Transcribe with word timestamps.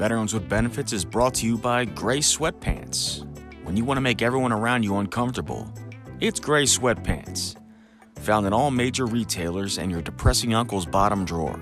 Veterans 0.00 0.32
with 0.32 0.48
Benefits 0.48 0.94
is 0.94 1.04
brought 1.04 1.34
to 1.34 1.46
you 1.46 1.58
by 1.58 1.84
Gray 1.84 2.20
Sweatpants. 2.20 3.26
When 3.64 3.76
you 3.76 3.84
want 3.84 3.98
to 3.98 4.00
make 4.00 4.22
everyone 4.22 4.50
around 4.50 4.82
you 4.82 4.96
uncomfortable, 4.96 5.70
it's 6.20 6.40
Gray 6.40 6.62
Sweatpants. 6.62 7.56
Found 8.20 8.46
in 8.46 8.54
all 8.54 8.70
major 8.70 9.04
retailers 9.04 9.76
and 9.76 9.90
your 9.90 10.00
depressing 10.00 10.54
uncle's 10.54 10.86
bottom 10.86 11.26
drawer. 11.26 11.60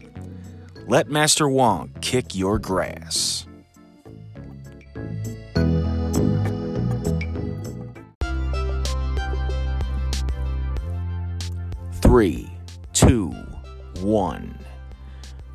Let 0.87 1.09
Master 1.09 1.49
Wong 1.49 1.91
kick 1.99 2.33
your 2.33 2.57
grass. 2.59 3.45
Three, 12.01 12.49
two, 12.93 13.31
one. 13.99 14.57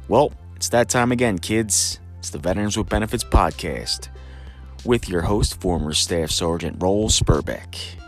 Well, 0.08 0.34
it's 0.54 0.68
that 0.68 0.90
time 0.90 1.12
again, 1.12 1.38
kids. 1.38 1.98
It's 2.18 2.28
the 2.28 2.36
Veterans 2.38 2.76
with 2.76 2.90
Benefits 2.90 3.24
podcast 3.24 4.08
with 4.84 5.08
your 5.08 5.22
host, 5.22 5.58
former 5.62 5.94
Staff 5.94 6.30
Sergeant 6.30 6.82
Roll 6.82 7.08
Spurbeck. 7.08 8.03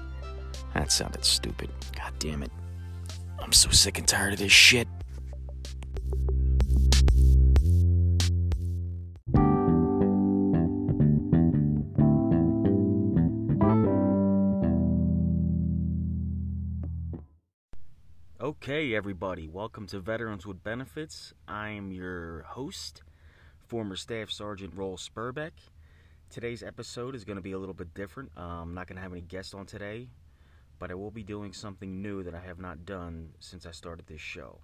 That 0.76 0.92
sounded 0.92 1.24
stupid. 1.24 1.70
God 1.96 2.12
damn 2.18 2.42
it. 2.42 2.52
I'm 3.40 3.50
so 3.50 3.70
sick 3.70 3.96
and 3.96 4.06
tired 4.06 4.34
of 4.34 4.38
this 4.38 4.52
shit. 4.52 4.86
Okay, 18.38 18.94
everybody, 18.94 19.48
welcome 19.48 19.86
to 19.86 19.98
Veterans 19.98 20.46
with 20.46 20.62
Benefits. 20.62 21.32
I'm 21.48 21.90
your 21.90 22.42
host, 22.42 23.02
former 23.66 23.96
Staff 23.96 24.30
Sergeant 24.30 24.74
Roll 24.76 24.98
Spurbeck. 24.98 25.52
Today's 26.28 26.62
episode 26.62 27.14
is 27.14 27.24
going 27.24 27.36
to 27.36 27.42
be 27.42 27.52
a 27.52 27.58
little 27.58 27.74
bit 27.74 27.94
different. 27.94 28.30
Uh, 28.36 28.42
I'm 28.42 28.74
not 28.74 28.88
going 28.88 28.96
to 28.96 29.02
have 29.02 29.12
any 29.12 29.22
guests 29.22 29.54
on 29.54 29.64
today, 29.64 30.08
but 30.78 30.90
I 30.90 30.94
will 30.94 31.10
be 31.10 31.22
doing 31.22 31.52
something 31.52 32.02
new 32.02 32.22
that 32.22 32.34
I 32.34 32.40
have 32.40 32.58
not 32.58 32.84
done 32.84 33.30
since 33.40 33.66
I 33.66 33.70
started 33.70 34.06
this 34.06 34.20
show. 34.20 34.58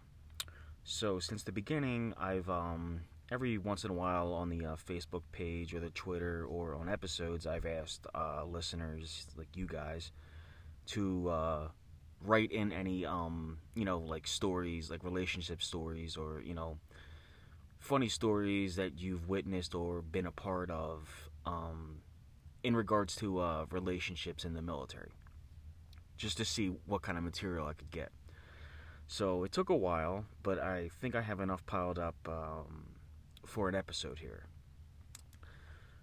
So, 0.85 1.19
since 1.19 1.43
the 1.43 1.53
beginning, 1.53 2.13
I've 2.19 2.51
um, 2.51 3.03
every 3.31 3.57
once 3.57 3.85
in 3.85 3.91
a 3.91 3.95
while 3.95 4.33
on 4.33 4.49
the 4.49 4.67
uh, 4.67 4.77
Facebook 4.77 5.23
page 5.33 5.75
or 5.75 5.81
the 5.81 5.91
Twitter 5.91 6.45
or 6.45 6.75
on 6.75 6.89
episodes, 6.89 7.47
I've 7.47 7.67
asked 7.67 8.07
uh, 8.15 8.45
listeners 8.45 9.27
like 9.37 9.57
you 9.57 9.67
guys 9.67 10.11
to 10.87 11.29
uh, 11.29 11.69
write 12.21 12.51
in 12.51 12.73
any 12.73 13.07
um, 13.07 13.59
you 13.75 13.85
know 13.85 13.99
like 13.99 14.27
stories, 14.27 14.91
like 14.91 15.05
relationship 15.05 15.63
stories, 15.63 16.17
or 16.17 16.43
you 16.45 16.55
know 16.55 16.79
funny 17.79 18.09
stories 18.09 18.77
that 18.77 18.99
you've 18.99 19.29
witnessed 19.29 19.75
or 19.75 20.03
been 20.03 20.27
a 20.27 20.31
part 20.33 20.71
of 20.71 21.31
um, 21.47 21.97
in 22.63 22.77
regards 22.77 23.17
to 23.17 23.41
uh, 23.41 23.67
relationships 23.71 24.45
in 24.45 24.55
the 24.55 24.63
military 24.63 25.11
just 26.17 26.37
to 26.39 26.45
see 26.45 26.69
what 26.87 27.03
kind 27.03 27.19
of 27.19 27.25
material 27.25 27.67
I 27.67 27.73
could 27.73 27.91
get. 27.91 28.11
So 29.07 29.45
it 29.45 29.53
took 29.53 29.69
a 29.69 29.77
while, 29.77 30.25
but 30.43 30.59
I 30.59 30.89
think 31.01 31.15
I 31.15 31.21
have 31.21 31.41
enough 31.41 31.67
piled 31.67 31.99
up 31.99 32.17
um, 32.27 32.87
for 33.45 33.69
an 33.69 33.75
episode 33.75 34.19
here. 34.19 34.47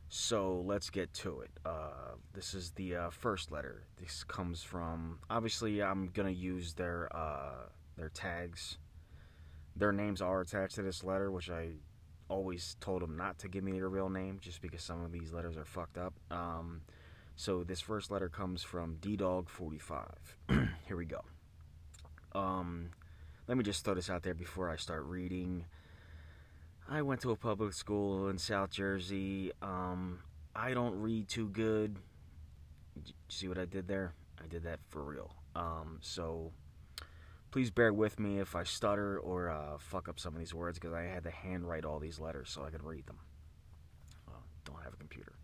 So 0.10 0.64
let's 0.66 0.90
get 0.90 1.14
to 1.16 1.42
it. 1.42 1.52
Uh, 1.64 2.16
this 2.34 2.54
is 2.54 2.72
the 2.72 2.96
uh, 2.96 3.10
first 3.12 3.52
letter. 3.52 3.84
This 3.98 4.24
comes 4.24 4.64
from. 4.64 5.20
Obviously, 5.30 5.84
I'm 5.84 6.08
gonna 6.08 6.32
use 6.32 6.74
their 6.74 7.16
uh, 7.16 7.70
their 7.96 8.10
tags. 8.10 8.80
Their 9.76 9.92
names 9.92 10.22
are 10.22 10.42
attached 10.42 10.76
to 10.76 10.82
this 10.82 11.04
letter, 11.04 11.32
which 11.32 11.52
I 11.52 11.70
always 12.28 12.76
told 12.80 13.04
them 13.04 13.18
not 13.18 13.38
to 13.40 13.48
give 13.48 13.64
me 13.64 13.72
their 13.72 13.88
real 13.88 14.10
name, 14.10 14.40
just 14.42 14.62
because 14.62 14.82
some 14.82 15.04
of 15.04 15.12
these 15.12 15.32
letters 15.32 15.58
are 15.58 15.66
fucked 15.66 16.00
up. 16.00 16.14
Um, 16.32 16.82
so 17.40 17.64
this 17.64 17.80
first 17.80 18.12
letter 18.12 18.28
comes 18.28 18.64
from 18.64 18.98
D 19.00 19.16
Dog 19.16 19.48
45. 19.48 20.36
Here 20.86 20.98
we 20.98 21.06
go. 21.06 21.22
Um, 22.36 22.90
let 23.48 23.58
me 23.58 23.64
just 23.64 23.86
throw 23.86 23.94
this 23.94 24.10
out 24.10 24.24
there 24.24 24.34
before 24.34 24.70
I 24.70 24.76
start 24.76 25.06
reading. 25.06 25.64
I 26.90 27.02
went 27.02 27.22
to 27.22 27.32
a 27.32 27.38
public 27.38 27.72
school 27.72 28.28
in 28.28 28.38
South 28.38 28.72
Jersey. 28.72 29.54
Um, 29.62 30.20
I 30.54 30.74
don't 30.74 31.00
read 31.00 31.30
too 31.30 31.48
good. 31.48 31.96
See 33.30 33.48
what 33.48 33.58
I 33.58 33.64
did 33.64 33.88
there? 33.88 34.16
I 34.44 34.48
did 34.48 34.64
that 34.64 34.82
for 34.90 35.02
real. 35.02 35.34
Um, 35.56 36.00
so 36.02 36.52
please 37.52 37.72
bear 37.72 37.94
with 37.94 38.20
me 38.20 38.40
if 38.40 38.54
I 38.54 38.64
stutter 38.64 39.18
or 39.18 39.50
uh, 39.50 39.78
fuck 39.78 40.10
up 40.10 40.20
some 40.20 40.34
of 40.34 40.40
these 40.40 40.54
words 40.54 40.78
because 40.78 40.94
I 40.94 41.04
had 41.04 41.24
to 41.24 41.32
handwrite 41.32 41.86
all 41.86 42.00
these 42.00 42.20
letters 42.20 42.50
so 42.50 42.66
I 42.66 42.70
could 42.70 42.84
read 42.84 43.06
them. 43.06 43.20
Well, 44.28 44.44
don't 44.66 44.84
have 44.84 44.92
a 44.92 44.98
computer. 44.98 45.36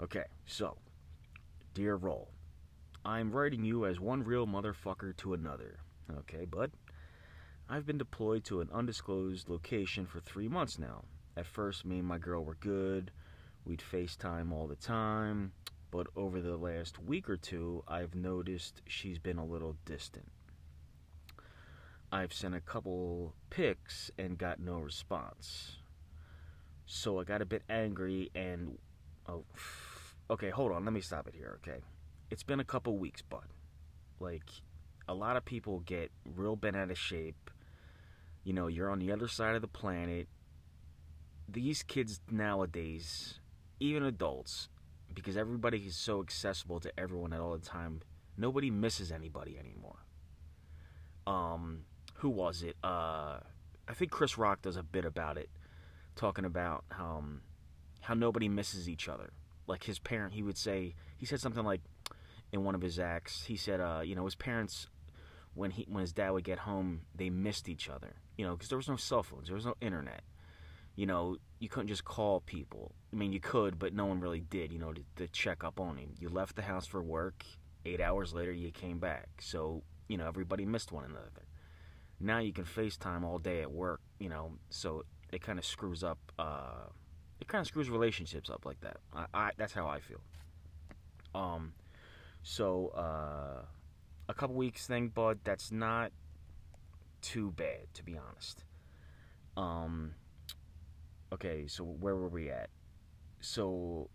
Okay, 0.00 0.26
so 0.46 0.76
Dear 1.78 1.94
Roll, 1.94 2.28
I'm 3.04 3.30
writing 3.30 3.62
you 3.62 3.86
as 3.86 4.00
one 4.00 4.24
real 4.24 4.48
motherfucker 4.48 5.16
to 5.18 5.32
another. 5.32 5.78
Okay, 6.12 6.44
bud? 6.44 6.72
I've 7.68 7.86
been 7.86 7.98
deployed 7.98 8.42
to 8.46 8.60
an 8.60 8.68
undisclosed 8.72 9.48
location 9.48 10.04
for 10.04 10.18
three 10.18 10.48
months 10.48 10.76
now. 10.76 11.04
At 11.36 11.46
first, 11.46 11.84
me 11.84 12.00
and 12.00 12.08
my 12.08 12.18
girl 12.18 12.44
were 12.44 12.56
good. 12.56 13.12
We'd 13.64 13.78
FaceTime 13.78 14.50
all 14.50 14.66
the 14.66 14.74
time. 14.74 15.52
But 15.92 16.08
over 16.16 16.40
the 16.40 16.56
last 16.56 17.00
week 17.00 17.30
or 17.30 17.36
two, 17.36 17.84
I've 17.86 18.16
noticed 18.16 18.82
she's 18.88 19.20
been 19.20 19.38
a 19.38 19.46
little 19.46 19.76
distant. 19.84 20.32
I've 22.10 22.32
sent 22.32 22.56
a 22.56 22.60
couple 22.60 23.34
pics 23.50 24.10
and 24.18 24.36
got 24.36 24.58
no 24.58 24.80
response. 24.80 25.76
So 26.86 27.20
I 27.20 27.22
got 27.22 27.40
a 27.40 27.46
bit 27.46 27.62
angry 27.70 28.32
and. 28.34 28.78
Oh, 29.28 29.44
okay, 30.30 30.50
hold 30.50 30.72
on. 30.72 30.84
Let 30.84 30.92
me 30.92 31.00
stop 31.00 31.26
it 31.26 31.34
here, 31.34 31.58
okay? 31.62 31.80
It's 32.30 32.42
been 32.42 32.60
a 32.60 32.64
couple 32.64 32.98
weeks, 32.98 33.22
bud. 33.22 33.46
Like, 34.20 34.44
a 35.08 35.14
lot 35.14 35.36
of 35.36 35.44
people 35.44 35.80
get 35.80 36.10
real 36.24 36.56
bent 36.56 36.76
out 36.76 36.90
of 36.90 36.98
shape. 36.98 37.50
You 38.44 38.52
know, 38.52 38.66
you're 38.66 38.90
on 38.90 38.98
the 38.98 39.12
other 39.12 39.28
side 39.28 39.54
of 39.54 39.62
the 39.62 39.68
planet. 39.68 40.28
These 41.48 41.82
kids 41.82 42.20
nowadays, 42.30 43.40
even 43.80 44.02
adults, 44.02 44.68
because 45.14 45.36
everybody 45.36 45.78
is 45.78 45.96
so 45.96 46.20
accessible 46.20 46.80
to 46.80 46.92
everyone 46.98 47.32
at 47.32 47.40
all 47.40 47.52
the 47.52 47.64
time, 47.64 48.00
nobody 48.36 48.70
misses 48.70 49.10
anybody 49.10 49.58
anymore. 49.58 50.04
Um, 51.26 51.84
who 52.16 52.28
was 52.28 52.62
it? 52.62 52.76
Uh, 52.84 53.38
I 53.86 53.94
think 53.94 54.10
Chris 54.10 54.36
Rock 54.36 54.62
does 54.62 54.76
a 54.76 54.82
bit 54.82 55.06
about 55.06 55.38
it, 55.38 55.48
talking 56.16 56.44
about 56.44 56.84
um, 56.98 57.40
how 58.00 58.12
nobody 58.12 58.48
misses 58.48 58.88
each 58.88 59.08
other 59.08 59.30
like 59.68 59.84
his 59.84 59.98
parent, 59.98 60.34
he 60.34 60.42
would 60.42 60.58
say 60.58 60.94
he 61.16 61.26
said 61.26 61.40
something 61.40 61.64
like 61.64 61.82
in 62.52 62.64
one 62.64 62.74
of 62.74 62.80
his 62.80 62.98
acts. 62.98 63.44
He 63.44 63.56
said, 63.56 63.80
uh, 63.80 64.00
you 64.02 64.14
know, 64.16 64.24
his 64.24 64.34
parents 64.34 64.88
when 65.54 65.72
he 65.72 65.86
when 65.88 66.00
his 66.00 66.12
dad 66.12 66.30
would 66.30 66.44
get 66.44 66.60
home, 66.60 67.02
they 67.14 67.30
missed 67.30 67.68
each 67.68 67.88
other. 67.88 68.16
You 68.36 68.46
know, 68.46 68.52
because 68.52 68.68
there 68.68 68.78
was 68.78 68.88
no 68.88 68.96
cell 68.96 69.22
phones, 69.22 69.48
there 69.48 69.56
was 69.56 69.66
no 69.66 69.74
internet. 69.80 70.22
You 70.94 71.06
know, 71.06 71.36
you 71.60 71.68
couldn't 71.68 71.88
just 71.88 72.04
call 72.04 72.40
people. 72.40 72.92
I 73.12 73.16
mean, 73.16 73.32
you 73.32 73.40
could, 73.40 73.78
but 73.78 73.94
no 73.94 74.06
one 74.06 74.20
really 74.20 74.40
did. 74.40 74.72
You 74.72 74.78
know, 74.78 74.92
to, 74.92 75.02
to 75.16 75.28
check 75.28 75.62
up 75.64 75.80
on 75.80 75.96
him. 75.96 76.14
You 76.18 76.28
left 76.28 76.56
the 76.56 76.62
house 76.62 76.86
for 76.86 77.02
work. 77.02 77.44
Eight 77.84 78.00
hours 78.00 78.34
later, 78.34 78.52
you 78.52 78.70
came 78.70 78.98
back. 78.98 79.28
So 79.40 79.82
you 80.08 80.16
know, 80.16 80.26
everybody 80.26 80.64
missed 80.64 80.92
one 80.92 81.04
another. 81.04 81.46
Now 82.20 82.38
you 82.38 82.52
can 82.52 82.64
FaceTime 82.64 83.22
all 83.24 83.38
day 83.38 83.60
at 83.62 83.70
work. 83.70 84.00
You 84.18 84.28
know, 84.28 84.52
so 84.70 85.04
it 85.32 85.42
kind 85.42 85.58
of 85.58 85.64
screws 85.64 86.02
up. 86.02 86.18
Uh, 86.38 86.86
it 87.40 87.48
kind 87.48 87.60
of 87.60 87.66
screws 87.66 87.90
relationships 87.90 88.50
up 88.50 88.64
like 88.64 88.80
that. 88.80 88.98
I, 89.14 89.26
I 89.34 89.50
that's 89.56 89.72
how 89.72 89.86
I 89.86 90.00
feel. 90.00 90.20
Um, 91.34 91.72
so 92.42 92.88
uh, 92.96 93.64
a 94.28 94.34
couple 94.34 94.56
weeks 94.56 94.86
thing, 94.86 95.08
bud. 95.08 95.40
That's 95.44 95.72
not 95.72 96.12
too 97.20 97.52
bad, 97.52 97.86
to 97.94 98.02
be 98.02 98.16
honest. 98.16 98.64
Um, 99.56 100.14
okay, 101.32 101.66
so 101.66 101.84
where 101.84 102.14
were 102.14 102.28
we 102.28 102.50
at? 102.50 102.70
So, 103.40 104.10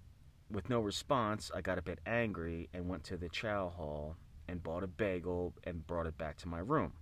with 0.52 0.70
no 0.70 0.80
response, 0.80 1.52
I 1.54 1.62
got 1.62 1.78
a 1.78 1.82
bit 1.82 2.00
angry 2.06 2.70
and 2.74 2.88
went 2.88 3.04
to 3.06 3.18
the 3.18 3.30
chow 3.30 3.70
hall 3.70 4.18
and 4.48 4.62
bought 4.62 4.84
a 4.84 4.88
bagel 4.88 5.54
and 5.64 5.86
brought 5.86 6.06
it 6.06 6.18
back 6.18 6.38
to 6.38 6.48
my 6.48 6.60
room. 6.60 6.94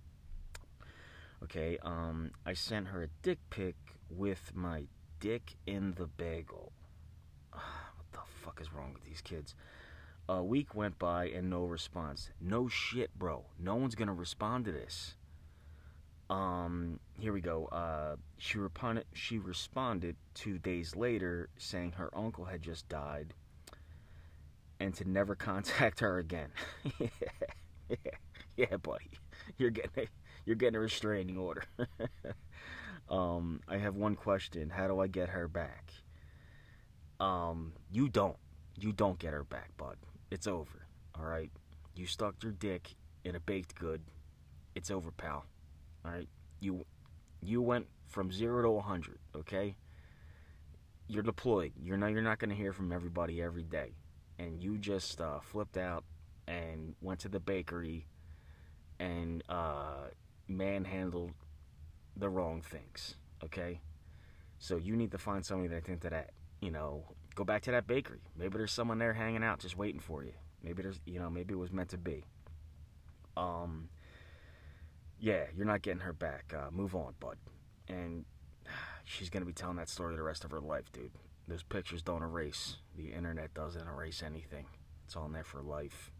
Okay, 1.42 1.78
um, 1.82 2.30
I 2.46 2.52
sent 2.54 2.88
her 2.88 3.02
a 3.02 3.08
dick 3.22 3.38
pic 3.50 3.74
with 4.08 4.52
my 4.54 4.84
dick 5.22 5.54
in 5.68 5.94
the 5.96 6.06
bagel. 6.06 6.72
what 7.52 7.62
the 8.10 8.18
fuck 8.44 8.60
is 8.60 8.72
wrong 8.72 8.92
with 8.92 9.04
these 9.04 9.20
kids? 9.22 9.54
A 10.28 10.42
week 10.42 10.74
went 10.74 10.98
by 10.98 11.26
and 11.28 11.48
no 11.48 11.64
response. 11.64 12.30
No 12.40 12.66
shit, 12.66 13.16
bro. 13.16 13.44
No 13.58 13.76
one's 13.76 13.94
gonna 13.94 14.12
respond 14.12 14.64
to 14.64 14.72
this. 14.72 15.14
Um, 16.28 16.98
here 17.20 17.32
we 17.32 17.40
go. 17.40 17.66
Uh, 17.66 18.16
she 18.36 18.58
responded. 18.58 19.04
She 19.12 19.38
responded 19.38 20.16
two 20.34 20.58
days 20.58 20.96
later, 20.96 21.50
saying 21.56 21.92
her 21.92 22.10
uncle 22.16 22.46
had 22.46 22.60
just 22.62 22.88
died, 22.88 23.34
and 24.80 24.92
to 24.94 25.08
never 25.08 25.34
contact 25.36 26.00
her 26.00 26.18
again. 26.18 26.48
yeah, 26.98 27.08
yeah, 27.88 27.96
yeah, 28.56 28.76
buddy, 28.76 29.10
you're 29.56 29.70
getting 29.70 30.04
a, 30.04 30.08
you're 30.46 30.56
getting 30.56 30.76
a 30.76 30.80
restraining 30.80 31.36
order. 31.36 31.62
um, 33.12 33.60
I 33.68 33.76
have 33.78 33.94
one 33.94 34.16
question: 34.16 34.70
How 34.70 34.88
do 34.88 34.98
I 34.98 35.06
get 35.06 35.28
her 35.28 35.46
back? 35.46 35.92
Um, 37.20 37.74
you 37.92 38.08
don't. 38.08 38.36
You 38.76 38.92
don't 38.92 39.18
get 39.18 39.32
her 39.32 39.44
back, 39.44 39.76
bud. 39.76 39.96
It's 40.30 40.48
over. 40.48 40.86
All 41.14 41.26
right. 41.26 41.50
You 41.94 42.06
stuck 42.06 42.42
your 42.42 42.52
dick 42.52 42.96
in 43.24 43.36
a 43.36 43.40
baked 43.40 43.74
good. 43.74 44.02
It's 44.74 44.90
over, 44.90 45.10
pal. 45.10 45.44
All 46.04 46.10
right, 46.10 46.28
you 46.60 46.84
you 47.42 47.60
went 47.62 47.86
from 48.08 48.32
zero 48.32 48.62
to 48.62 48.70
100. 48.70 49.18
Okay, 49.36 49.76
you're 51.06 51.22
deployed. 51.22 51.72
You're 51.80 51.96
not 51.96 52.12
you're 52.12 52.22
not 52.22 52.38
going 52.38 52.50
to 52.50 52.56
hear 52.56 52.72
from 52.72 52.92
everybody 52.92 53.42
every 53.42 53.64
day, 53.64 53.92
and 54.38 54.62
you 54.62 54.78
just 54.78 55.20
uh, 55.20 55.40
flipped 55.40 55.76
out 55.76 56.04
and 56.48 56.94
went 57.00 57.20
to 57.20 57.28
the 57.28 57.40
bakery 57.40 58.06
and 58.98 59.44
uh, 59.48 60.08
manhandled 60.48 61.32
the 62.16 62.28
wrong 62.28 62.62
things. 62.62 63.16
Okay, 63.44 63.80
so 64.58 64.76
you 64.76 64.96
need 64.96 65.10
to 65.12 65.18
find 65.18 65.44
somebody 65.44 65.68
that 65.68 65.88
into 65.88 66.10
that. 66.10 66.30
You 66.60 66.70
know, 66.70 67.04
go 67.34 67.44
back 67.44 67.62
to 67.62 67.70
that 67.72 67.86
bakery. 67.86 68.20
Maybe 68.36 68.56
there's 68.58 68.72
someone 68.72 68.98
there 68.98 69.14
hanging 69.14 69.42
out, 69.42 69.58
just 69.58 69.76
waiting 69.76 70.00
for 70.00 70.22
you. 70.22 70.32
Maybe 70.62 70.82
there's, 70.82 71.00
you 71.04 71.18
know, 71.18 71.28
maybe 71.28 71.54
it 71.54 71.58
was 71.58 71.72
meant 71.72 71.88
to 71.90 71.98
be. 71.98 72.24
Um, 73.36 73.88
yeah, 75.18 75.44
you're 75.56 75.66
not 75.66 75.82
getting 75.82 76.00
her 76.00 76.12
back. 76.12 76.54
Uh, 76.56 76.70
move 76.70 76.94
on, 76.94 77.14
bud. 77.18 77.36
And 77.88 78.24
she's 79.04 79.30
gonna 79.30 79.44
be 79.44 79.52
telling 79.52 79.76
that 79.76 79.88
story 79.88 80.14
the 80.14 80.22
rest 80.22 80.44
of 80.44 80.50
her 80.52 80.60
life, 80.60 80.92
dude. 80.92 81.10
Those 81.48 81.62
pictures 81.62 82.02
don't 82.02 82.22
erase. 82.22 82.76
The 82.96 83.12
internet 83.12 83.52
doesn't 83.54 83.86
erase 83.88 84.22
anything. 84.22 84.66
It's 85.04 85.16
on 85.16 85.32
there 85.32 85.44
for 85.44 85.60
life. 85.60 86.12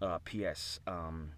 Uh, 0.00 0.18
P.S. 0.24 0.80
Um, 0.86 1.32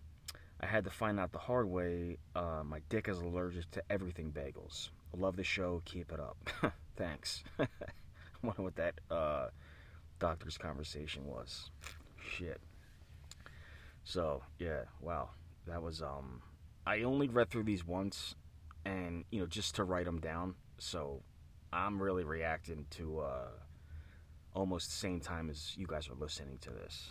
I 0.61 0.67
had 0.67 0.85
to 0.85 0.91
find 0.91 1.21
out 1.21 1.33
the 1.33 1.39
hard 1.39 1.69
way. 1.69 2.19
Uh, 2.35 2.63
my 2.65 2.81
dick 2.89 3.09
is 3.09 3.19
allergic 3.19 3.71
to 3.73 3.83
everything 3.91 4.33
bagels. 4.33 4.91
Love 5.17 5.37
the 5.37 5.45
show. 5.45 5.83
Keep 5.85 6.13
it 6.13 6.21
up. 6.21 6.37
Thanks. 6.97 7.45
I 7.59 7.67
wonder 8.43 8.63
what 8.63 8.77
that 8.77 8.95
uh, 9.11 9.49
doctor's 10.19 10.57
conversation 10.59 11.27
was. 11.27 11.71
Shit. 12.19 12.61
So 14.05 14.43
yeah, 14.59 14.83
wow 15.01 15.31
that 15.67 15.83
was 15.83 16.01
um 16.01 16.43
I 16.87 17.03
only 17.03 17.29
read 17.29 17.51
through 17.51 17.65
these 17.65 17.87
once 17.87 18.35
and 18.85 19.25
you 19.31 19.41
know 19.41 19.47
just 19.47 19.75
to 19.77 19.85
write 19.85 20.07
them 20.07 20.21
down. 20.21 20.55
So 20.79 21.23
I'm 21.73 22.01
really 22.01 22.25
reacting 22.25 22.87
to 22.93 23.21
uh 23.21 23.49
almost 24.55 24.89
the 24.89 24.97
same 24.97 25.21
time 25.21 25.51
as 25.51 25.77
you 25.77 25.87
guys 25.87 26.09
are 26.09 26.15
listening 26.15 26.59
to 26.63 26.71
this. 26.71 27.11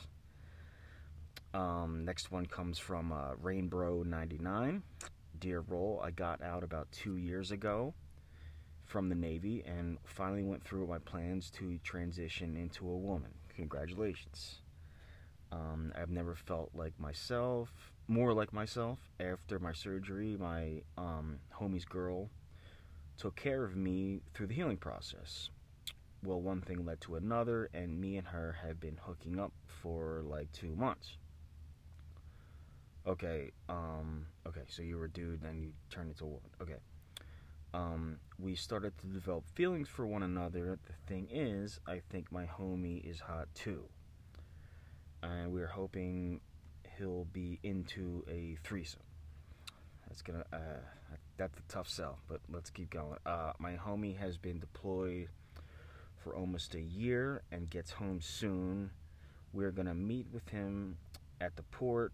Um, 1.55 2.03
next 2.03 2.33
one 2.33 2.45
comes 2.47 2.77
from 2.77 3.13
uh, 3.13 3.35
Rainbow99. 3.41 4.81
Dear 5.39 5.61
Roll, 5.61 6.01
I 6.03 6.11
got 6.11 6.41
out 6.41 6.65
about 6.65 6.91
two 6.91 7.15
years 7.15 7.51
ago 7.51 7.93
from 8.83 9.07
the 9.07 9.15
Navy 9.15 9.63
and 9.65 9.97
finally 10.03 10.43
went 10.43 10.65
through 10.65 10.85
my 10.87 10.97
plans 10.99 11.49
to 11.51 11.77
transition 11.77 12.57
into 12.57 12.85
a 12.89 12.97
woman. 12.97 13.31
Congratulations. 13.55 14.63
Um, 15.53 15.93
I've 15.97 16.09
never 16.09 16.35
felt 16.35 16.71
like 16.73 16.99
myself, 16.99 17.71
more 18.09 18.33
like 18.33 18.51
myself. 18.51 18.99
After 19.21 19.57
my 19.57 19.71
surgery, 19.71 20.35
my 20.37 20.81
um, 20.97 21.39
homie's 21.57 21.85
girl 21.85 22.29
took 23.17 23.37
care 23.37 23.63
of 23.63 23.77
me 23.77 24.19
through 24.33 24.47
the 24.47 24.55
healing 24.55 24.75
process. 24.75 25.49
Well, 26.21 26.41
one 26.41 26.59
thing 26.59 26.85
led 26.85 26.99
to 27.01 27.15
another, 27.15 27.69
and 27.73 28.01
me 28.01 28.17
and 28.17 28.27
her 28.27 28.57
have 28.61 28.81
been 28.81 28.99
hooking 29.01 29.39
up 29.39 29.53
for 29.67 30.21
like 30.25 30.51
two 30.51 30.75
months. 30.75 31.17
Okay, 33.07 33.51
um, 33.69 34.25
okay, 34.47 34.63
so 34.67 34.81
you 34.81 34.97
were 34.97 35.05
a 35.05 35.09
dude, 35.09 35.41
then 35.41 35.59
you 35.61 35.71
turned 35.89 36.09
into 36.09 36.23
a 36.23 36.27
woman. 36.27 36.49
Okay. 36.61 36.77
Um, 37.73 38.19
we 38.39 38.55
started 38.55 38.97
to 38.99 39.07
develop 39.07 39.43
feelings 39.53 39.89
for 39.89 40.07
one 40.07 40.23
another. 40.23 40.79
The 40.85 40.93
thing 41.07 41.27
is, 41.29 41.79
I 41.85 42.01
think 42.09 42.31
my 42.31 42.45
homie 42.45 43.03
is 43.03 43.19
hot 43.19 43.49
too 43.53 43.83
and 45.25 45.51
we're 45.51 45.67
hoping 45.67 46.39
he'll 46.97 47.25
be 47.25 47.59
into 47.63 48.23
a 48.29 48.57
threesome. 48.63 49.01
That's 50.07 50.21
gonna 50.21 50.45
uh, 50.53 51.15
that's 51.37 51.57
a 51.57 51.61
tough 51.67 51.89
sell, 51.89 52.19
but 52.27 52.39
let's 52.49 52.69
keep 52.69 52.89
going. 52.89 53.17
Uh, 53.25 53.53
my 53.59 53.73
homie 53.73 54.17
has 54.17 54.37
been 54.37 54.59
deployed 54.59 55.29
for 56.23 56.35
almost 56.35 56.75
a 56.75 56.81
year 56.81 57.41
and 57.51 57.69
gets 57.69 57.91
home 57.91 58.21
soon. 58.21 58.91
We're 59.51 59.71
gonna 59.71 59.95
meet 59.95 60.27
with 60.31 60.47
him 60.49 60.97
at 61.41 61.55
the 61.55 61.63
port 61.63 62.13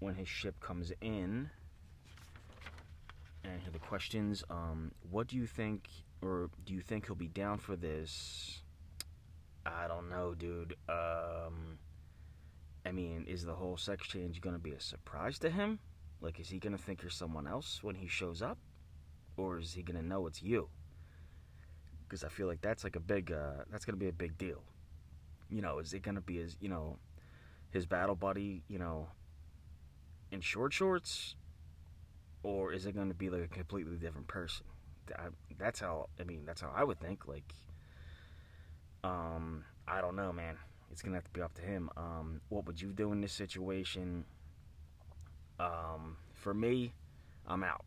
when 0.00 0.14
his 0.14 0.28
ship 0.28 0.58
comes 0.60 0.92
in. 1.00 1.50
And 3.44 3.60
here 3.60 3.68
are 3.68 3.72
the 3.72 3.78
questions. 3.78 4.42
Um, 4.50 4.92
what 5.10 5.28
do 5.28 5.36
you 5.36 5.46
think, 5.46 5.88
or 6.20 6.50
do 6.66 6.74
you 6.74 6.80
think 6.80 7.06
he'll 7.06 7.14
be 7.14 7.28
down 7.28 7.58
for 7.58 7.76
this? 7.76 8.62
I 9.64 9.86
don't 9.88 10.08
know, 10.08 10.34
dude. 10.34 10.74
Um, 10.88 11.78
I 12.84 12.92
mean, 12.92 13.26
is 13.28 13.44
the 13.44 13.54
whole 13.54 13.76
sex 13.76 14.06
change 14.08 14.40
going 14.40 14.54
to 14.54 14.60
be 14.60 14.72
a 14.72 14.80
surprise 14.80 15.38
to 15.40 15.50
him? 15.50 15.78
Like, 16.20 16.40
is 16.40 16.48
he 16.48 16.58
going 16.58 16.76
to 16.76 16.82
think 16.82 17.02
you're 17.02 17.10
someone 17.10 17.46
else 17.46 17.80
when 17.82 17.94
he 17.94 18.08
shows 18.08 18.42
up? 18.42 18.58
Or 19.36 19.58
is 19.58 19.72
he 19.72 19.82
going 19.82 20.00
to 20.00 20.06
know 20.06 20.26
it's 20.26 20.42
you? 20.42 20.68
Because 22.06 22.24
I 22.24 22.28
feel 22.28 22.46
like 22.46 22.60
that's 22.60 22.84
like 22.84 22.96
a 22.96 23.00
big, 23.00 23.32
uh, 23.32 23.64
that's 23.70 23.84
going 23.84 23.94
to 23.94 24.00
be 24.00 24.08
a 24.08 24.12
big 24.12 24.36
deal. 24.36 24.62
You 25.50 25.62
know, 25.62 25.78
is 25.78 25.92
it 25.92 26.02
going 26.02 26.16
to 26.16 26.20
be 26.20 26.36
his, 26.38 26.56
you 26.60 26.68
know, 26.68 26.98
his 27.70 27.86
battle 27.86 28.14
buddy, 28.14 28.62
you 28.68 28.78
know, 28.78 29.08
in 30.40 30.42
short 30.42 30.72
shorts? 30.72 31.34
Or 32.42 32.72
is 32.72 32.86
it 32.86 32.94
going 32.94 33.08
to 33.08 33.14
be 33.14 33.28
like 33.28 33.42
a 33.42 33.48
completely 33.48 33.96
different 33.96 34.26
person? 34.26 34.66
that's 35.58 35.80
how, 35.80 36.08
I 36.20 36.22
mean, 36.22 36.44
that's 36.46 36.60
how 36.60 36.72
I 36.74 36.84
would 36.84 37.00
think. 37.00 37.26
Like, 37.26 37.52
um, 39.02 39.64
I 39.88 40.00
don't 40.00 40.14
know, 40.14 40.32
man 40.32 40.56
it's 40.90 41.02
gonna 41.02 41.16
have 41.16 41.24
to 41.24 41.30
be 41.30 41.40
up 41.40 41.54
to 41.54 41.62
him. 41.62 41.88
Um, 41.96 42.40
what 42.48 42.66
would 42.66 42.80
you 42.80 42.92
do 42.92 43.12
in 43.12 43.20
this 43.20 43.32
situation? 43.32 44.24
Um, 45.58 46.16
for 46.34 46.52
me, 46.52 46.92
I'm 47.46 47.62
out. 47.62 47.84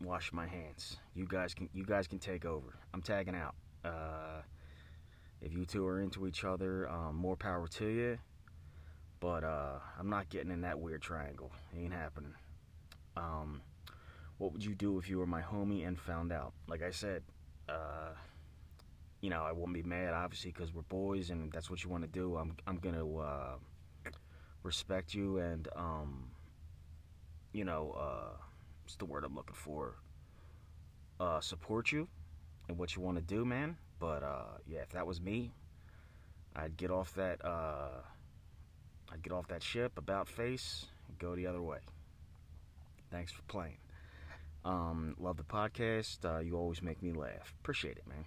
Wash 0.00 0.32
my 0.32 0.46
hands. 0.46 0.96
You 1.14 1.26
guys 1.26 1.54
can 1.54 1.68
you 1.72 1.84
guys 1.84 2.08
can 2.08 2.18
take 2.18 2.44
over. 2.44 2.78
I'm 2.92 3.02
tagging 3.02 3.34
out. 3.34 3.54
Uh, 3.84 4.42
if 5.42 5.52
you 5.52 5.66
two 5.66 5.86
are 5.86 6.00
into 6.00 6.26
each 6.26 6.44
other, 6.44 6.88
um, 6.88 7.16
more 7.16 7.36
power 7.36 7.68
to 7.68 7.86
you. 7.86 8.18
But 9.20 9.44
uh, 9.44 9.78
I'm 9.98 10.10
not 10.10 10.28
getting 10.28 10.50
in 10.50 10.62
that 10.62 10.78
weird 10.78 11.02
triangle. 11.02 11.50
It 11.72 11.80
ain't 11.80 11.94
happening. 11.94 12.34
Um, 13.16 13.62
what 14.38 14.52
would 14.52 14.64
you 14.64 14.74
do 14.74 14.98
if 14.98 15.08
you 15.08 15.18
were 15.18 15.26
my 15.26 15.40
homie 15.40 15.86
and 15.86 15.98
found 15.98 16.32
out? 16.32 16.52
Like 16.68 16.82
I 16.82 16.90
said, 16.90 17.22
uh, 17.68 18.10
you 19.20 19.30
know, 19.30 19.42
I 19.42 19.52
wouldn't 19.52 19.72
be 19.72 19.82
mad, 19.82 20.12
obviously, 20.12 20.52
because 20.52 20.74
we're 20.74 20.82
boys 20.82 21.30
and 21.30 21.50
that's 21.52 21.70
what 21.70 21.82
you 21.82 21.88
want 21.90 22.02
to 22.02 22.08
do. 22.08 22.36
I'm, 22.36 22.56
I'm 22.66 22.76
going 22.76 22.96
to 22.96 23.18
uh, 23.18 23.54
respect 24.62 25.14
you 25.14 25.38
and, 25.38 25.68
um, 25.76 26.30
you 27.52 27.64
know, 27.64 27.94
uh, 27.98 28.36
what's 28.82 28.96
the 28.96 29.06
word 29.06 29.24
I'm 29.24 29.34
looking 29.34 29.54
for? 29.54 29.94
Uh, 31.18 31.40
support 31.40 31.92
you 31.92 32.08
and 32.68 32.76
what 32.76 32.96
you 32.96 33.02
want 33.02 33.16
to 33.16 33.22
do, 33.22 33.44
man. 33.44 33.76
But, 33.98 34.22
uh, 34.22 34.58
yeah, 34.66 34.80
if 34.80 34.90
that 34.90 35.06
was 35.06 35.20
me, 35.20 35.52
I'd 36.54 36.76
get 36.76 36.90
off 36.90 37.14
that, 37.14 37.42
uh, 37.44 38.02
I'd 39.12 39.22
get 39.22 39.32
off 39.32 39.48
that 39.48 39.62
ship, 39.62 39.98
about 39.98 40.28
face, 40.28 40.86
go 41.18 41.34
the 41.34 41.46
other 41.46 41.62
way. 41.62 41.78
Thanks 43.10 43.32
for 43.32 43.42
playing. 43.42 43.78
Um, 44.64 45.14
love 45.18 45.36
the 45.36 45.44
podcast. 45.44 46.24
Uh, 46.24 46.40
you 46.40 46.56
always 46.56 46.82
make 46.82 47.02
me 47.02 47.12
laugh. 47.12 47.54
Appreciate 47.60 47.98
it, 47.98 48.06
man. 48.08 48.24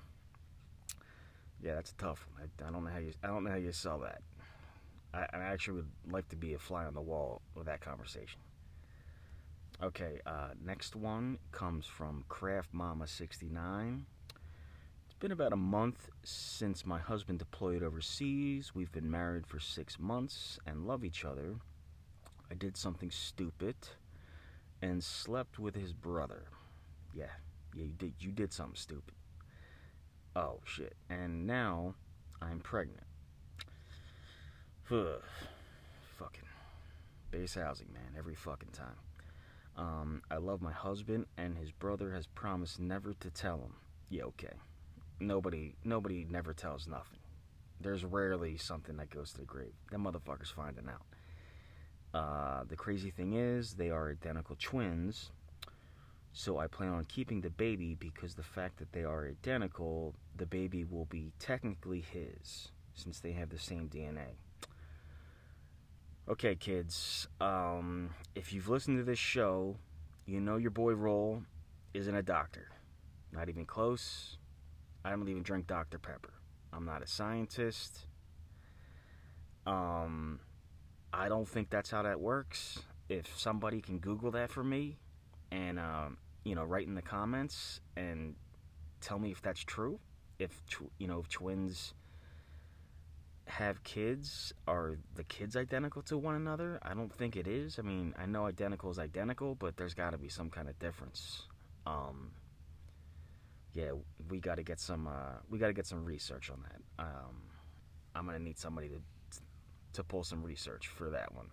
Yeah, 1.62 1.76
that's 1.76 1.92
a 1.92 1.96
tough. 1.96 2.28
I, 2.38 2.66
I, 2.66 2.72
don't 2.72 2.84
know 2.84 2.92
how 2.92 3.00
you. 3.00 3.12
I 3.24 3.28
don't 3.28 3.44
know 3.44 3.50
how 3.50 3.58
you 3.58 3.72
sell 3.72 4.00
that. 4.00 4.22
I, 5.14 5.26
I, 5.36 5.42
actually 5.42 5.78
would 5.78 6.14
like 6.14 6.30
to 6.30 6.36
be 6.36 6.54
a 6.54 6.60
fly 6.60 6.86
on 6.86 6.94
the 6.94 7.02
wall 7.02 7.42
with 7.56 7.66
that 7.66 7.82
conversation. 7.82 8.40
Okay, 9.82 10.20
uh, 10.26 10.50
next 10.64 10.96
one 10.96 11.40
comes 11.52 11.86
from 11.86 12.24
Craft 12.30 12.70
Mama 12.74 13.08
69. 13.08 14.06
Been 15.20 15.32
about 15.32 15.52
a 15.52 15.58
month 15.58 16.10
since 16.24 16.86
my 16.86 17.00
husband 17.00 17.40
deployed 17.40 17.82
overseas. 17.82 18.76
We've 18.76 18.92
been 18.92 19.10
married 19.10 19.48
for 19.48 19.60
six 19.60 19.98
months 19.98 20.60
and 20.68 20.86
love 20.86 21.04
each 21.04 21.26
other. 21.26 21.56
I 22.52 22.54
did 22.54 22.78
something 22.78 23.10
stupid 23.10 23.76
and 24.80 25.04
slept 25.04 25.58
with 25.58 25.74
his 25.74 25.92
brother. 25.92 26.44
Yeah, 27.16 27.32
yeah, 27.74 27.86
you 27.86 27.94
did. 27.98 28.14
You 28.20 28.32
did 28.32 28.54
something 28.54 28.76
stupid. 28.76 29.16
Oh 30.36 30.60
shit. 30.66 30.96
And 31.10 31.48
now 31.48 31.96
I'm 32.40 32.60
pregnant. 32.60 33.08
fucking 36.20 36.44
base 37.32 37.56
housing, 37.56 37.92
man, 37.92 38.14
every 38.16 38.36
fucking 38.36 38.70
time. 38.72 39.00
Um, 39.76 40.22
I 40.30 40.38
love 40.38 40.62
my 40.62 40.72
husband, 40.72 41.26
and 41.38 41.58
his 41.58 41.72
brother 41.72 42.12
has 42.12 42.28
promised 42.28 42.80
never 42.80 43.16
to 43.16 43.32
tell 43.32 43.58
him. 43.58 43.74
Yeah, 44.10 44.24
okay. 44.26 44.54
Nobody, 45.20 45.76
nobody 45.84 46.26
never 46.30 46.54
tells 46.54 46.88
nothing. 46.88 47.20
There's 47.82 48.06
rarely 48.06 48.58
something 48.58 48.98
that 48.98 49.10
goes 49.10 49.32
to 49.34 49.40
the 49.40 49.46
grave. 49.46 49.74
That 49.92 50.00
motherfuckers 50.00 50.54
finding 50.54 50.88
out. 50.88 51.06
Uh, 52.14 52.64
the 52.68 52.76
crazy 52.76 53.12
thing 53.12 53.34
is, 53.34 53.74
they 53.74 53.90
are 53.90 54.12
identical 54.12 54.56
twins. 54.60 55.32
So 56.34 56.60
I 56.60 56.68
plan 56.68 56.90
on 56.94 57.06
keeping 57.06 57.42
the 57.42 57.50
baby 57.50 57.96
because 57.96 58.36
the 58.36 58.44
fact 58.44 58.78
that 58.78 58.92
they 58.94 59.04
are 59.04 59.28
identical, 59.28 60.14
the 60.36 60.46
baby 60.46 60.84
will 60.84 61.06
be 61.06 61.32
technically 61.40 62.02
his, 62.02 62.70
since 62.94 63.20
they 63.20 63.32
have 63.32 63.50
the 63.50 63.58
same 63.58 63.90
DNA. 63.90 64.38
Okay, 66.30 66.56
kids. 66.56 67.28
Um, 67.40 68.12
if 68.36 68.54
you've 68.54 68.70
listened 68.70 68.98
to 68.98 69.04
this 69.04 69.18
show, 69.18 69.78
you 70.26 70.40
know 70.40 70.58
your 70.58 70.72
boy 70.72 70.94
Roll 70.94 71.42
isn't 71.94 72.16
a 72.16 72.22
doctor. 72.22 72.68
Not 73.32 73.50
even 73.50 73.66
close. 73.66 74.38
I 75.08 75.12
don't 75.12 75.30
even 75.30 75.42
drink 75.42 75.68
Dr. 75.68 76.00
Pepper. 76.00 76.34
I'm 76.74 76.84
not 76.84 77.02
a 77.02 77.08
scientist. 77.08 78.08
Um, 79.66 80.42
I 81.14 81.30
don't 81.30 81.48
think 81.48 81.70
that's 81.70 81.90
how 81.90 82.02
that 82.02 82.20
works. 82.20 82.80
If 83.08 83.40
somebody 83.40 83.80
can 83.80 84.00
Google 84.00 84.32
that 84.32 84.52
for 84.52 84.66
me 84.66 84.98
and, 85.50 85.80
um, 85.80 86.18
you 86.44 86.56
know, 86.56 86.66
write 86.66 86.88
in 86.88 86.94
the 86.94 87.02
comments 87.02 87.80
and 87.96 88.36
tell 89.00 89.18
me 89.18 89.32
if 89.32 89.42
that's 89.42 89.64
true, 89.64 89.98
if, 90.40 90.62
tw- 90.70 90.92
you 90.98 91.08
know, 91.08 91.20
if 91.20 91.30
twins 91.30 91.94
have 93.46 93.82
kids, 93.84 94.52
are 94.68 94.98
the 95.16 95.24
kids 95.24 95.56
identical 95.56 96.02
to 96.02 96.18
one 96.18 96.36
another? 96.36 96.80
I 96.82 96.94
don't 96.94 97.14
think 97.14 97.38
it 97.38 97.48
is. 97.48 97.80
I 97.80 97.82
mean, 97.82 98.14
I 98.20 98.26
know 98.26 98.46
identical 98.46 98.92
is 98.92 99.00
identical, 99.00 99.56
but 99.56 99.78
there's 99.78 99.94
got 99.94 100.10
to 100.10 100.18
be 100.18 100.28
some 100.28 100.50
kind 100.50 100.68
of 100.68 100.78
difference. 100.80 101.44
Um, 101.86 102.32
yeah, 103.78 103.92
we 104.30 104.40
got 104.40 104.56
to 104.56 104.64
get 104.64 104.80
some. 104.80 105.06
Uh, 105.06 105.38
we 105.52 105.60
got 105.60 105.68
to 105.68 105.74
get 105.74 105.86
some 105.86 106.04
research 106.04 106.50
on 106.50 106.64
that. 106.64 107.04
Um, 107.04 107.44
I'm 108.16 108.26
gonna 108.26 108.40
need 108.40 108.58
somebody 108.58 108.90
to 108.90 109.00
to 109.94 110.04
pull 110.04 110.24
some 110.24 110.42
research 110.42 110.88
for 110.88 111.12
that 111.12 111.34
one. 111.36 111.46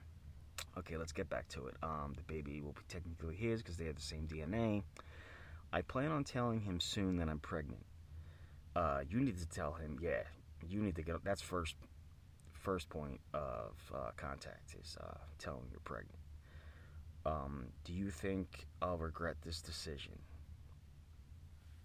Okay, 0.78 0.97
let's 0.97 1.12
get 1.12 1.28
back 1.28 1.49
to 1.49 1.66
it. 1.66 1.75
Um, 1.83 2.14
the 2.16 2.23
baby 2.23 2.62
will 2.62 2.73
be 2.73 2.81
technically 2.88 3.37
his 3.37 3.62
because 3.62 3.76
they 3.76 3.85
have 3.85 3.97
the 3.97 4.02
same 4.02 4.26
DNA. 4.26 4.83
I 5.71 5.83
plan 5.83 6.12
on 6.12 6.25
telling 6.25 6.61
him 6.61 6.81
soon 6.81 7.16
that 7.19 7.28
I'm 7.28 7.40
pregnant. 7.40 7.85
Uh, 8.75 9.00
you 9.09 9.21
need 9.21 9.38
to 9.38 9.47
tell 9.47 9.75
him, 9.75 9.99
yeah, 10.00 10.23
you 10.66 10.81
need 10.81 10.97
to 10.97 11.02
get. 11.02 11.23
That's 11.25 11.43
first, 11.43 11.76
first 12.52 12.88
point 12.88 13.21
of 13.35 13.73
uh, 13.95 14.12
contact 14.16 14.75
is 14.81 14.97
uh, 14.99 15.19
telling 15.38 15.66
you're 15.71 15.81
pregnant. 15.81 16.19
Um, 17.26 17.66
do 17.85 17.93
you 17.93 18.09
think 18.11 18.66
I'll 18.81 18.97
regret 18.97 19.37
this 19.45 19.61
decision? 19.61 20.19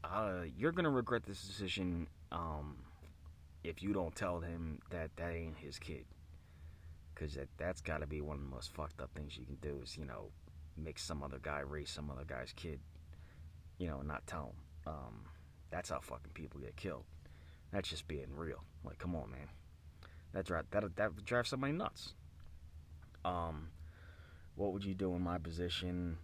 Uh, 0.03 0.43
you're 0.57 0.71
gonna 0.71 0.89
regret 0.89 1.23
this 1.25 1.41
decision 1.41 2.07
um, 2.31 2.77
if 3.63 3.83
you 3.83 3.93
don't 3.93 4.15
tell 4.15 4.39
him 4.39 4.79
that 4.89 5.15
that 5.17 5.33
ain't 5.33 5.57
his 5.57 5.77
kid. 5.77 6.05
Cause 7.15 7.33
that 7.33 7.49
that's 7.57 7.81
got 7.81 7.99
to 7.99 8.07
be 8.07 8.21
one 8.21 8.37
of 8.37 8.43
the 8.43 8.49
most 8.49 8.71
fucked 8.71 9.01
up 9.01 9.09
things 9.13 9.37
you 9.37 9.45
can 9.45 9.55
do 9.55 9.81
is 9.83 9.97
you 9.97 10.05
know 10.05 10.29
make 10.77 10.97
some 10.97 11.21
other 11.21 11.39
guy 11.41 11.59
raise 11.59 11.89
some 11.89 12.09
other 12.09 12.23
guy's 12.23 12.53
kid, 12.53 12.79
you 13.77 13.87
know, 13.87 13.99
and 13.99 14.07
not 14.07 14.25
tell 14.25 14.53
him. 14.85 14.93
Um, 14.93 15.25
that's 15.69 15.89
how 15.89 15.99
fucking 15.99 16.31
people 16.33 16.61
get 16.61 16.77
killed. 16.77 17.03
That's 17.71 17.89
just 17.89 18.07
being 18.07 18.33
real. 18.33 18.63
Like, 18.85 18.97
come 18.97 19.15
on, 19.15 19.31
man. 19.31 19.49
That 20.33 20.45
drive 20.45 20.65
that 20.71 20.95
that 20.95 21.25
drive 21.25 21.47
somebody 21.47 21.73
nuts. 21.73 22.13
Um, 23.25 23.69
what 24.55 24.73
would 24.73 24.85
you 24.85 24.93
do 24.93 25.13
in 25.15 25.21
my 25.21 25.37
position? 25.37 26.17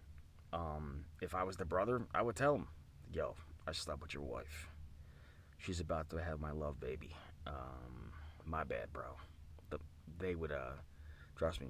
Um, 0.52 1.04
if 1.20 1.34
I 1.34 1.42
was 1.42 1.56
the 1.56 1.64
brother, 1.64 2.02
I 2.14 2.22
would 2.22 2.36
tell 2.36 2.54
him, 2.54 2.68
"Yo, 3.12 3.34
I 3.66 3.72
slept 3.72 4.00
with 4.02 4.14
your 4.14 4.22
wife. 4.22 4.68
She's 5.58 5.80
about 5.80 6.10
to 6.10 6.16
have 6.16 6.40
my 6.40 6.52
love 6.52 6.78
baby. 6.80 7.10
Um, 7.46 8.12
my 8.44 8.64
bad, 8.64 8.92
bro." 8.92 9.16
The, 9.70 9.78
they 10.18 10.34
would, 10.34 10.52
uh, 10.52 10.76
trust 11.36 11.60
me, 11.60 11.68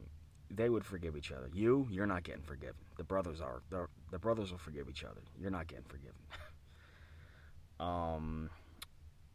they 0.51 0.69
would 0.69 0.85
forgive 0.85 1.17
each 1.17 1.33
other. 1.33 1.49
You, 1.53 1.87
you're 1.91 2.07
not 2.07 2.23
getting 2.23 2.43
forgiven. 2.43 2.77
The 2.97 3.05
brothers 3.05 3.41
are. 3.41 3.63
The, 3.71 3.87
the 4.11 4.19
brothers 4.19 4.51
will 4.51 4.59
forgive 4.59 4.89
each 4.89 5.05
other. 5.05 5.21
You're 5.39 5.51
not 5.51 5.67
getting 5.67 5.85
forgiven. 5.85 6.17
um 7.81 8.49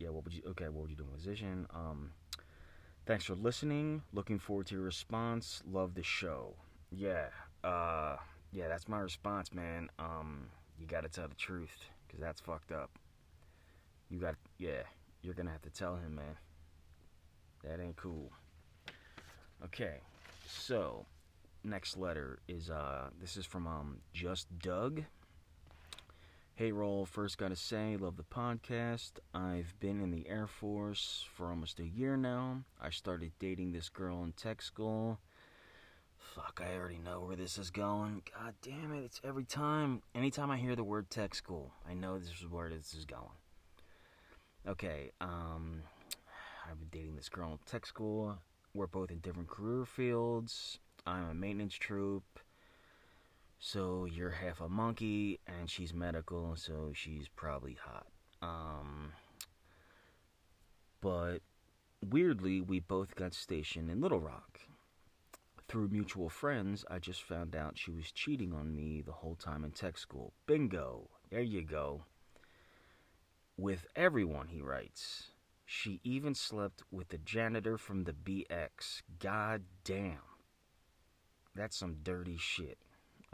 yeah, 0.02 0.10
what 0.10 0.24
would 0.24 0.34
you? 0.34 0.42
Okay, 0.48 0.66
what 0.66 0.82
would 0.82 0.90
you 0.90 0.96
do, 0.96 1.06
musician? 1.14 1.68
Um, 1.74 2.12
thanks 3.06 3.26
for 3.26 3.36
listening. 3.36 4.02
Looking 4.14 4.40
forward 4.40 4.66
to 4.68 4.76
your 4.76 4.84
response. 4.84 5.62
Love 5.72 5.94
the 5.94 6.02
show. 6.04 6.56
Yeah, 6.92 7.28
uh, 7.64 8.16
yeah, 8.52 8.68
that's 8.68 8.88
my 8.88 9.00
response, 9.00 9.54
man. 9.54 9.90
Um, 10.00 10.48
you 10.80 10.88
got 10.88 11.04
to 11.04 11.10
tell 11.10 11.28
the 11.28 11.36
truth, 11.36 11.86
cause 12.12 12.20
that's 12.20 12.42
fucked 12.42 12.72
up. 12.72 12.92
You 14.10 14.20
got, 14.20 14.36
yeah, 14.58 14.84
you're 15.22 15.34
gonna 15.34 15.52
have 15.52 15.62
to 15.62 15.70
tell 15.70 15.96
him, 15.96 16.16
man. 16.16 16.38
That 17.64 17.80
ain't 17.80 17.96
cool. 17.96 18.32
Okay, 19.64 19.98
so 20.48 21.06
next 21.64 21.98
letter 21.98 22.40
is 22.48 22.70
uh, 22.70 23.10
this 23.20 23.38
is 23.38 23.46
from 23.46 23.68
um, 23.68 23.98
just 24.14 24.48
Doug. 24.60 25.04
Hey, 26.56 26.72
Roll, 26.72 27.06
first 27.06 27.38
gotta 27.38 27.56
say, 27.56 27.96
love 27.98 28.18
the 28.18 28.24
podcast. 28.24 29.14
I've 29.34 29.74
been 29.80 30.02
in 30.02 30.12
the 30.12 30.28
Air 30.28 30.48
Force 30.48 31.26
for 31.34 31.50
almost 31.50 31.80
a 31.80 31.88
year 31.88 32.18
now. 32.18 32.64
I 32.82 32.90
started 32.90 33.32
dating 33.40 33.72
this 33.72 33.90
girl 33.90 34.24
in 34.24 34.34
tech 34.34 34.62
school. 34.62 35.20
Fuck, 36.22 36.62
I 36.66 36.78
already 36.78 37.00
know 37.00 37.22
where 37.22 37.36
this 37.36 37.58
is 37.58 37.70
going. 37.70 38.22
God 38.38 38.54
damn 38.62 38.94
it, 38.94 39.04
it's 39.04 39.20
every 39.24 39.44
time. 39.44 40.02
Anytime 40.16 40.50
I 40.50 40.58
hear 40.58 40.76
the 40.76 40.84
word 40.84 41.10
tech 41.10 41.36
school, 41.36 41.74
I 41.90 41.94
know 41.94 42.18
this 42.18 42.30
is 42.30 42.48
where 42.48 42.70
this 42.70 42.94
is 42.94 43.06
going. 43.06 43.38
Okay, 44.68 45.12
um, 45.20 45.82
I've 46.70 46.80
been 46.80 46.88
dating 46.92 47.16
this 47.16 47.28
girl 47.28 47.52
in 47.52 47.60
tech 47.66 47.86
school. 47.86 48.38
We're 48.74 48.88
both 48.88 49.12
in 49.12 49.18
different 49.20 49.50
career 49.50 49.86
fields. 49.86 50.80
I'm 51.06 51.30
a 51.30 51.34
maintenance 51.34 51.74
troop. 51.74 52.24
So 53.60 54.06
you're 54.06 54.32
half 54.32 54.62
a 54.62 54.70
monkey, 54.70 55.40
and 55.46 55.70
she's 55.70 55.94
medical, 55.94 56.56
so 56.56 56.92
she's 56.94 57.28
probably 57.36 57.78
hot. 57.84 58.08
Um, 58.42 59.12
but 61.02 61.40
weirdly, 62.08 62.62
we 62.62 62.80
both 62.80 63.16
got 63.16 63.34
stationed 63.34 63.90
in 63.90 64.00
Little 64.00 64.20
Rock. 64.20 64.62
Through 65.72 65.88
mutual 65.88 66.28
friends, 66.28 66.84
I 66.92 67.00
just 67.00 67.24
found 67.24 67.56
out 67.56 67.78
she 67.78 67.92
was 67.92 68.12
cheating 68.12 68.52
on 68.52 68.76
me 68.76 69.02
the 69.02 69.14
whole 69.14 69.36
time 69.36 69.64
in 69.64 69.72
tech 69.72 69.98
school. 69.98 70.34
Bingo! 70.46 71.08
There 71.30 71.40
you 71.40 71.62
go. 71.62 72.04
With 73.56 73.88
everyone, 73.96 74.50
he 74.50 74.62
writes. 74.62 75.30
She 75.66 76.02
even 76.04 76.36
slept 76.36 76.84
with 76.92 77.08
the 77.08 77.20
janitor 77.20 77.78
from 77.78 78.04
the 78.04 78.12
BX. 78.12 79.02
God 79.18 79.64
damn. 79.86 80.18
That's 81.56 81.78
some 81.78 82.00
dirty 82.04 82.36
shit. 82.36 82.78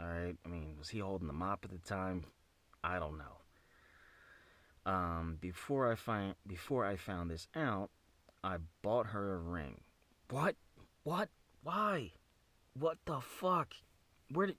All 0.00 0.06
right. 0.06 0.36
I 0.46 0.48
mean, 0.48 0.76
was 0.78 0.90
he 0.90 1.00
holding 1.00 1.26
the 1.26 1.32
mop 1.32 1.64
at 1.64 1.72
the 1.72 1.78
time? 1.78 2.22
I 2.84 3.00
don't 3.00 3.18
know. 3.18 4.92
Um, 4.92 5.38
before 5.40 5.90
I 5.90 5.96
find 5.96 6.36
before 6.46 6.86
I 6.86 6.94
found 6.94 7.32
this 7.32 7.48
out, 7.56 7.90
I 8.44 8.58
bought 8.80 9.06
her 9.06 9.34
a 9.34 9.38
ring. 9.38 9.80
What? 10.30 10.54
What? 11.02 11.30
Why? 11.64 12.12
What 12.78 12.98
the 13.06 13.20
fuck? 13.20 13.74
Where 14.32 14.48
did 14.48 14.56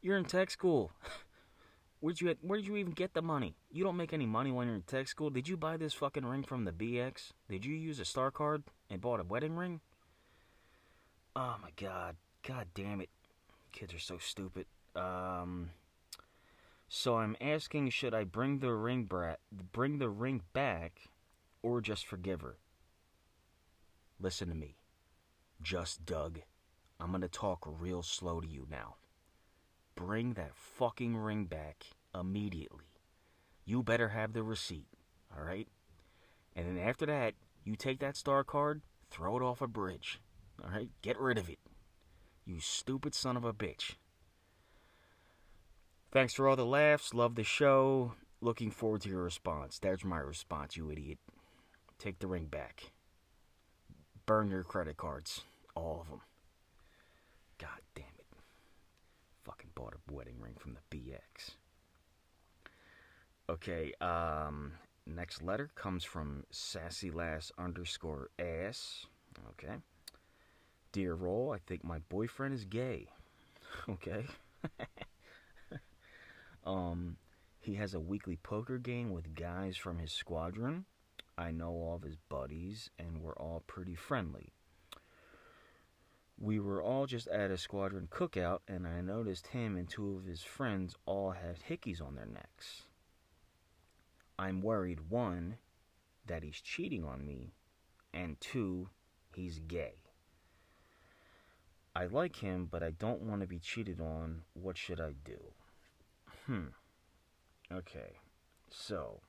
you're 0.00 0.16
in 0.16 0.24
tech 0.24 0.50
school? 0.50 0.92
Where'd 2.00 2.20
you 2.20 2.34
where 2.40 2.58
did 2.58 2.66
you 2.66 2.76
even 2.76 2.92
get 2.92 3.14
the 3.14 3.22
money? 3.22 3.54
You 3.70 3.84
don't 3.84 3.96
make 3.96 4.12
any 4.12 4.26
money 4.26 4.50
when 4.50 4.66
you're 4.66 4.76
in 4.76 4.82
tech 4.82 5.06
school. 5.06 5.30
Did 5.30 5.46
you 5.46 5.56
buy 5.56 5.76
this 5.76 5.94
fucking 5.94 6.26
ring 6.26 6.42
from 6.42 6.64
the 6.64 6.72
BX? 6.72 7.30
Did 7.48 7.64
you 7.64 7.76
use 7.76 8.00
a 8.00 8.04
star 8.04 8.32
card 8.32 8.64
and 8.90 9.00
bought 9.00 9.20
a 9.20 9.24
wedding 9.24 9.54
ring? 9.54 9.80
Oh 11.36 11.56
my 11.62 11.70
god. 11.76 12.16
God 12.46 12.66
damn 12.74 13.00
it. 13.00 13.10
Kids 13.70 13.94
are 13.94 14.00
so 14.00 14.18
stupid. 14.18 14.66
Um, 14.96 15.70
so 16.88 17.18
I'm 17.18 17.36
asking, 17.40 17.90
should 17.90 18.14
I 18.14 18.24
bring 18.24 18.58
the 18.58 18.72
ring 18.72 19.04
brat, 19.04 19.38
bring 19.72 19.98
the 19.98 20.10
ring 20.10 20.42
back, 20.52 21.02
or 21.62 21.80
just 21.80 22.06
forgive 22.06 22.40
her? 22.40 22.56
Listen 24.20 24.48
to 24.48 24.54
me, 24.54 24.76
just 25.62 26.04
Doug. 26.04 26.40
I'm 27.02 27.10
gonna 27.10 27.26
talk 27.26 27.66
real 27.66 28.02
slow 28.02 28.40
to 28.40 28.46
you 28.46 28.66
now. 28.70 28.94
Bring 29.96 30.34
that 30.34 30.54
fucking 30.54 31.16
ring 31.16 31.46
back 31.46 31.86
immediately. 32.14 32.84
You 33.64 33.82
better 33.82 34.10
have 34.10 34.32
the 34.32 34.44
receipt, 34.44 34.86
all 35.36 35.44
right? 35.44 35.66
And 36.54 36.66
then 36.66 36.78
after 36.78 37.04
that, 37.06 37.34
you 37.64 37.74
take 37.74 37.98
that 38.00 38.16
star 38.16 38.44
card, 38.44 38.82
throw 39.10 39.36
it 39.36 39.42
off 39.42 39.60
a 39.60 39.66
bridge, 39.66 40.20
all 40.62 40.70
right? 40.70 40.90
Get 41.02 41.18
rid 41.18 41.38
of 41.38 41.48
it. 41.48 41.58
You 42.44 42.60
stupid 42.60 43.14
son 43.14 43.36
of 43.36 43.44
a 43.44 43.52
bitch. 43.52 43.96
Thanks 46.12 46.34
for 46.34 46.48
all 46.48 46.56
the 46.56 46.64
laughs. 46.64 47.14
Love 47.14 47.34
the 47.34 47.42
show. 47.42 48.12
Looking 48.40 48.70
forward 48.70 49.02
to 49.02 49.08
your 49.08 49.22
response. 49.22 49.78
There's 49.78 50.04
my 50.04 50.18
response, 50.18 50.76
you 50.76 50.90
idiot. 50.90 51.18
Take 51.98 52.20
the 52.20 52.26
ring 52.28 52.46
back. 52.46 52.92
Burn 54.24 54.50
your 54.50 54.62
credit 54.62 54.96
cards. 54.96 55.42
All 55.74 56.00
of 56.00 56.08
them. 56.08 56.20
God 57.58 57.80
damn 57.94 58.04
it. 58.18 58.26
Fucking 59.44 59.70
bought 59.82 59.94
a 59.94 60.12
wedding 60.12 60.38
ring 60.38 60.54
from 60.58 60.74
the 60.74 60.96
BX. 60.96 61.52
Okay, 63.50 63.92
um, 64.00 64.72
next 65.06 65.42
letter 65.42 65.70
comes 65.74 66.04
from 66.04 66.44
sassy 66.50 67.10
lass 67.10 67.50
underscore 67.58 68.30
ass. 68.38 69.06
Okay. 69.50 69.74
Dear 70.92 71.14
Roll, 71.14 71.52
I 71.52 71.58
think 71.66 71.82
my 71.82 71.98
boyfriend 72.08 72.54
is 72.54 72.64
gay. 72.64 73.08
Okay. 73.88 74.26
um, 76.66 77.16
he 77.58 77.76
has 77.76 77.94
a 77.94 78.00
weekly 78.00 78.36
poker 78.36 78.76
game 78.76 79.10
with 79.10 79.34
guys 79.34 79.78
from 79.78 79.98
his 79.98 80.12
squadron. 80.12 80.84
I 81.38 81.52
know 81.52 81.70
all 81.70 81.94
of 81.94 82.02
his 82.02 82.18
buddies, 82.28 82.90
and 82.98 83.22
we're 83.22 83.36
all 83.36 83.62
pretty 83.66 83.94
friendly. 83.94 84.52
We 86.38 86.58
were 86.58 86.82
all 86.82 87.06
just 87.06 87.28
at 87.28 87.50
a 87.50 87.58
squadron 87.58 88.08
cookout, 88.10 88.60
and 88.66 88.86
I 88.86 89.00
noticed 89.00 89.48
him 89.48 89.76
and 89.76 89.88
two 89.88 90.16
of 90.16 90.24
his 90.24 90.42
friends 90.42 90.96
all 91.06 91.30
had 91.30 91.58
hickeys 91.68 92.02
on 92.02 92.14
their 92.14 92.26
necks. 92.26 92.82
I'm 94.38 94.60
worried, 94.60 95.10
one, 95.10 95.58
that 96.26 96.42
he's 96.42 96.60
cheating 96.60 97.04
on 97.04 97.24
me, 97.24 97.52
and 98.12 98.40
two, 98.40 98.88
he's 99.34 99.60
gay. 99.60 99.94
I 101.94 102.06
like 102.06 102.36
him, 102.36 102.68
but 102.70 102.82
I 102.82 102.90
don't 102.90 103.22
want 103.22 103.42
to 103.42 103.46
be 103.46 103.58
cheated 103.58 104.00
on. 104.00 104.42
What 104.54 104.78
should 104.78 105.00
I 105.00 105.12
do? 105.24 105.38
Hmm. 106.46 106.68
Okay. 107.70 108.18
So, 108.70 109.20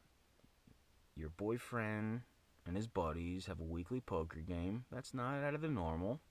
your 1.16 1.30
boyfriend 1.30 2.22
and 2.66 2.78
his 2.78 2.88
buddies 2.88 3.48
have 3.48 3.60
a 3.60 3.64
weekly 3.64 4.00
poker 4.00 4.40
game. 4.40 4.86
That's 4.92 5.14
not 5.14 5.44
out 5.44 5.54
of 5.54 5.62
the 5.62 5.68
normal. 5.68 6.22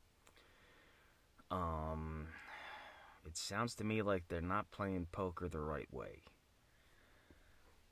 Um, 1.53 2.29
it 3.27 3.37
sounds 3.37 3.75
to 3.77 3.85
me 3.85 4.01
like 4.03 4.25
they're 4.29 4.41
not 4.41 4.71
playing 4.71 5.07
poker 5.13 5.49
the 5.49 5.61
right 5.61 5.93
way. 5.93 6.23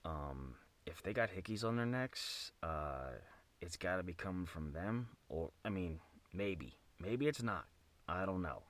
Um, 0.05 0.55
if 0.87 1.03
they 1.03 1.13
got 1.13 1.29
hickeys 1.31 1.63
on 1.63 1.77
their 1.77 1.87
necks, 1.87 2.53
uh, 2.63 3.11
it's 3.61 3.77
got 3.77 3.99
to 3.99 4.03
be 4.03 4.15
coming 4.15 4.47
from 4.47 4.73
them. 4.73 5.09
Or, 5.29 5.51
I 5.65 5.69
mean, 5.69 6.01
maybe, 6.33 6.79
maybe 6.99 7.29
it's 7.29 7.43
not. 7.43 7.67
I 8.09 8.25
don't 8.25 8.43
know. 8.43 8.63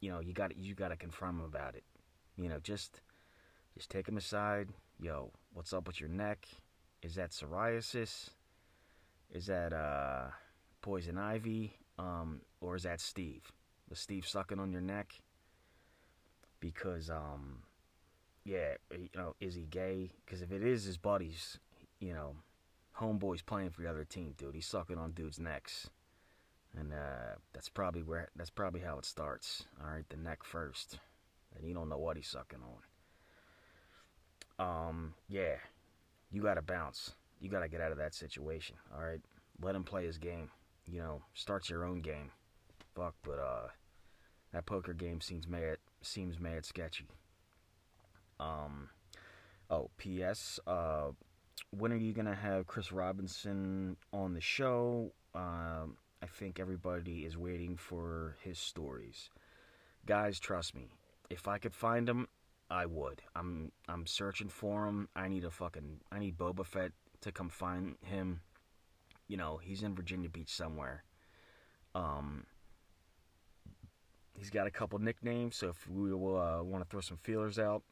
You 0.00 0.10
know, 0.10 0.20
you 0.20 0.32
got 0.32 0.56
you 0.56 0.74
got 0.74 0.88
to 0.88 0.96
confront 0.96 1.38
him 1.38 1.44
about 1.44 1.74
it. 1.74 1.84
You 2.38 2.48
know, 2.48 2.58
just 2.60 3.02
just 3.76 3.90
take 3.90 4.06
them 4.06 4.16
aside. 4.16 4.70
Yo, 4.98 5.30
what's 5.52 5.74
up 5.74 5.86
with 5.86 6.00
your 6.00 6.08
neck? 6.08 6.48
Is 7.02 7.14
that 7.16 7.32
psoriasis? 7.32 8.30
Is 9.30 9.46
that 9.46 9.74
uh, 9.74 10.30
poison 10.80 11.18
ivy? 11.18 11.74
Um, 11.98 12.40
or 12.62 12.76
is 12.76 12.84
that 12.84 13.00
Steve? 13.00 13.42
The 13.90 13.96
Steve 13.96 14.26
sucking 14.26 14.58
on 14.58 14.72
your 14.72 14.80
neck? 14.80 15.14
Because 16.60 17.10
um, 17.10 17.64
yeah, 18.44 18.74
you 18.92 19.08
know, 19.14 19.34
is 19.40 19.54
he 19.54 19.62
gay? 19.62 20.12
Because 20.24 20.40
if 20.40 20.52
it 20.52 20.62
is 20.62 20.84
his 20.84 20.96
buddies, 20.96 21.58
you 21.98 22.14
know, 22.14 22.36
homeboy's 22.98 23.42
playing 23.42 23.70
for 23.70 23.82
the 23.82 23.90
other 23.90 24.04
team, 24.04 24.34
dude. 24.38 24.54
He's 24.54 24.66
sucking 24.66 24.98
on 24.98 25.12
dudes' 25.12 25.38
necks 25.38 25.90
and 26.76 26.92
uh, 26.92 27.36
that's 27.52 27.68
probably 27.68 28.02
where 28.02 28.28
that's 28.36 28.50
probably 28.50 28.80
how 28.80 28.98
it 28.98 29.04
starts. 29.04 29.64
All 29.82 29.90
right, 29.90 30.08
the 30.08 30.16
neck 30.16 30.44
first, 30.44 30.98
and 31.56 31.66
you 31.66 31.74
don't 31.74 31.88
know 31.88 31.98
what 31.98 32.16
he's 32.16 32.28
sucking 32.28 32.60
on. 34.58 34.86
Um, 34.86 35.14
yeah, 35.28 35.56
you 36.30 36.42
gotta 36.42 36.62
bounce. 36.62 37.12
You 37.40 37.48
gotta 37.48 37.68
get 37.68 37.80
out 37.80 37.92
of 37.92 37.98
that 37.98 38.14
situation. 38.14 38.76
All 38.94 39.02
right, 39.02 39.20
let 39.60 39.74
him 39.74 39.84
play 39.84 40.06
his 40.06 40.18
game. 40.18 40.50
You 40.86 41.00
know, 41.00 41.22
start 41.34 41.68
your 41.68 41.84
own 41.84 42.00
game. 42.00 42.30
Fuck, 42.94 43.14
but 43.22 43.38
uh, 43.38 43.68
that 44.52 44.66
poker 44.66 44.92
game 44.92 45.20
seems 45.20 45.46
mad 45.48 45.78
seems 46.02 46.38
mad 46.38 46.64
sketchy. 46.64 47.08
Um, 48.38 48.88
oh, 49.68 49.90
P.S. 49.98 50.58
Uh, 50.66 51.10
when 51.70 51.92
are 51.92 51.96
you 51.96 52.12
gonna 52.12 52.34
have 52.34 52.66
Chris 52.66 52.92
Robinson 52.92 53.96
on 54.12 54.34
the 54.34 54.40
show? 54.40 55.12
Um 55.34 55.96
I 56.22 56.26
think 56.26 56.60
everybody 56.60 57.24
is 57.24 57.38
waiting 57.38 57.76
for 57.76 58.36
his 58.42 58.58
stories. 58.58 59.30
Guys, 60.04 60.38
trust 60.38 60.74
me. 60.74 60.90
If 61.30 61.48
I 61.48 61.56
could 61.56 61.74
find 61.74 62.06
him, 62.06 62.28
I 62.70 62.86
would. 62.86 63.22
I'm 63.34 63.72
I'm 63.88 64.06
searching 64.06 64.48
for 64.48 64.86
him. 64.86 65.08
I 65.16 65.28
need 65.28 65.44
a 65.44 65.50
fucking 65.50 66.00
I 66.12 66.18
need 66.18 66.36
Boba 66.36 66.66
Fett 66.66 66.92
to 67.22 67.32
come 67.32 67.48
find 67.48 67.96
him. 68.02 68.40
You 69.28 69.36
know, 69.36 69.58
he's 69.62 69.82
in 69.82 69.94
Virginia 69.94 70.28
Beach 70.28 70.52
somewhere. 70.52 71.04
Um 71.94 72.44
he's 74.40 74.50
got 74.50 74.66
a 74.66 74.70
couple 74.70 74.98
nicknames, 74.98 75.54
so 75.54 75.68
if 75.68 75.88
we 75.88 76.10
uh, 76.10 76.62
want 76.62 76.82
to 76.82 76.90
throw 76.90 77.00
some 77.00 77.18
feelers 77.22 77.60
out, 77.60 77.82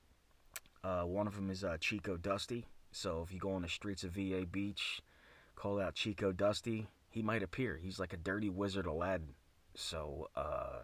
uh, 0.82 1.02
one 1.02 1.28
of 1.28 1.37
them 1.37 1.50
is 1.50 1.62
uh, 1.62 1.76
Chico 1.78 2.16
Dusty. 2.16 2.66
So 2.90 3.22
if 3.24 3.32
you 3.32 3.38
go 3.38 3.52
on 3.52 3.62
the 3.62 3.68
streets 3.68 4.02
of 4.02 4.11
VA 4.11 4.44
Beach, 4.50 5.00
call 5.54 5.80
out 5.80 5.94
Chico 5.94 6.32
Dusty 6.32 6.88
he 7.11 7.22
might 7.22 7.42
appear. 7.42 7.76
He's 7.76 7.98
like 7.98 8.12
a 8.12 8.16
dirty 8.16 8.48
wizard 8.48 8.87
Aladdin. 8.87 9.34
So, 9.74 10.28
uh, 10.37 10.80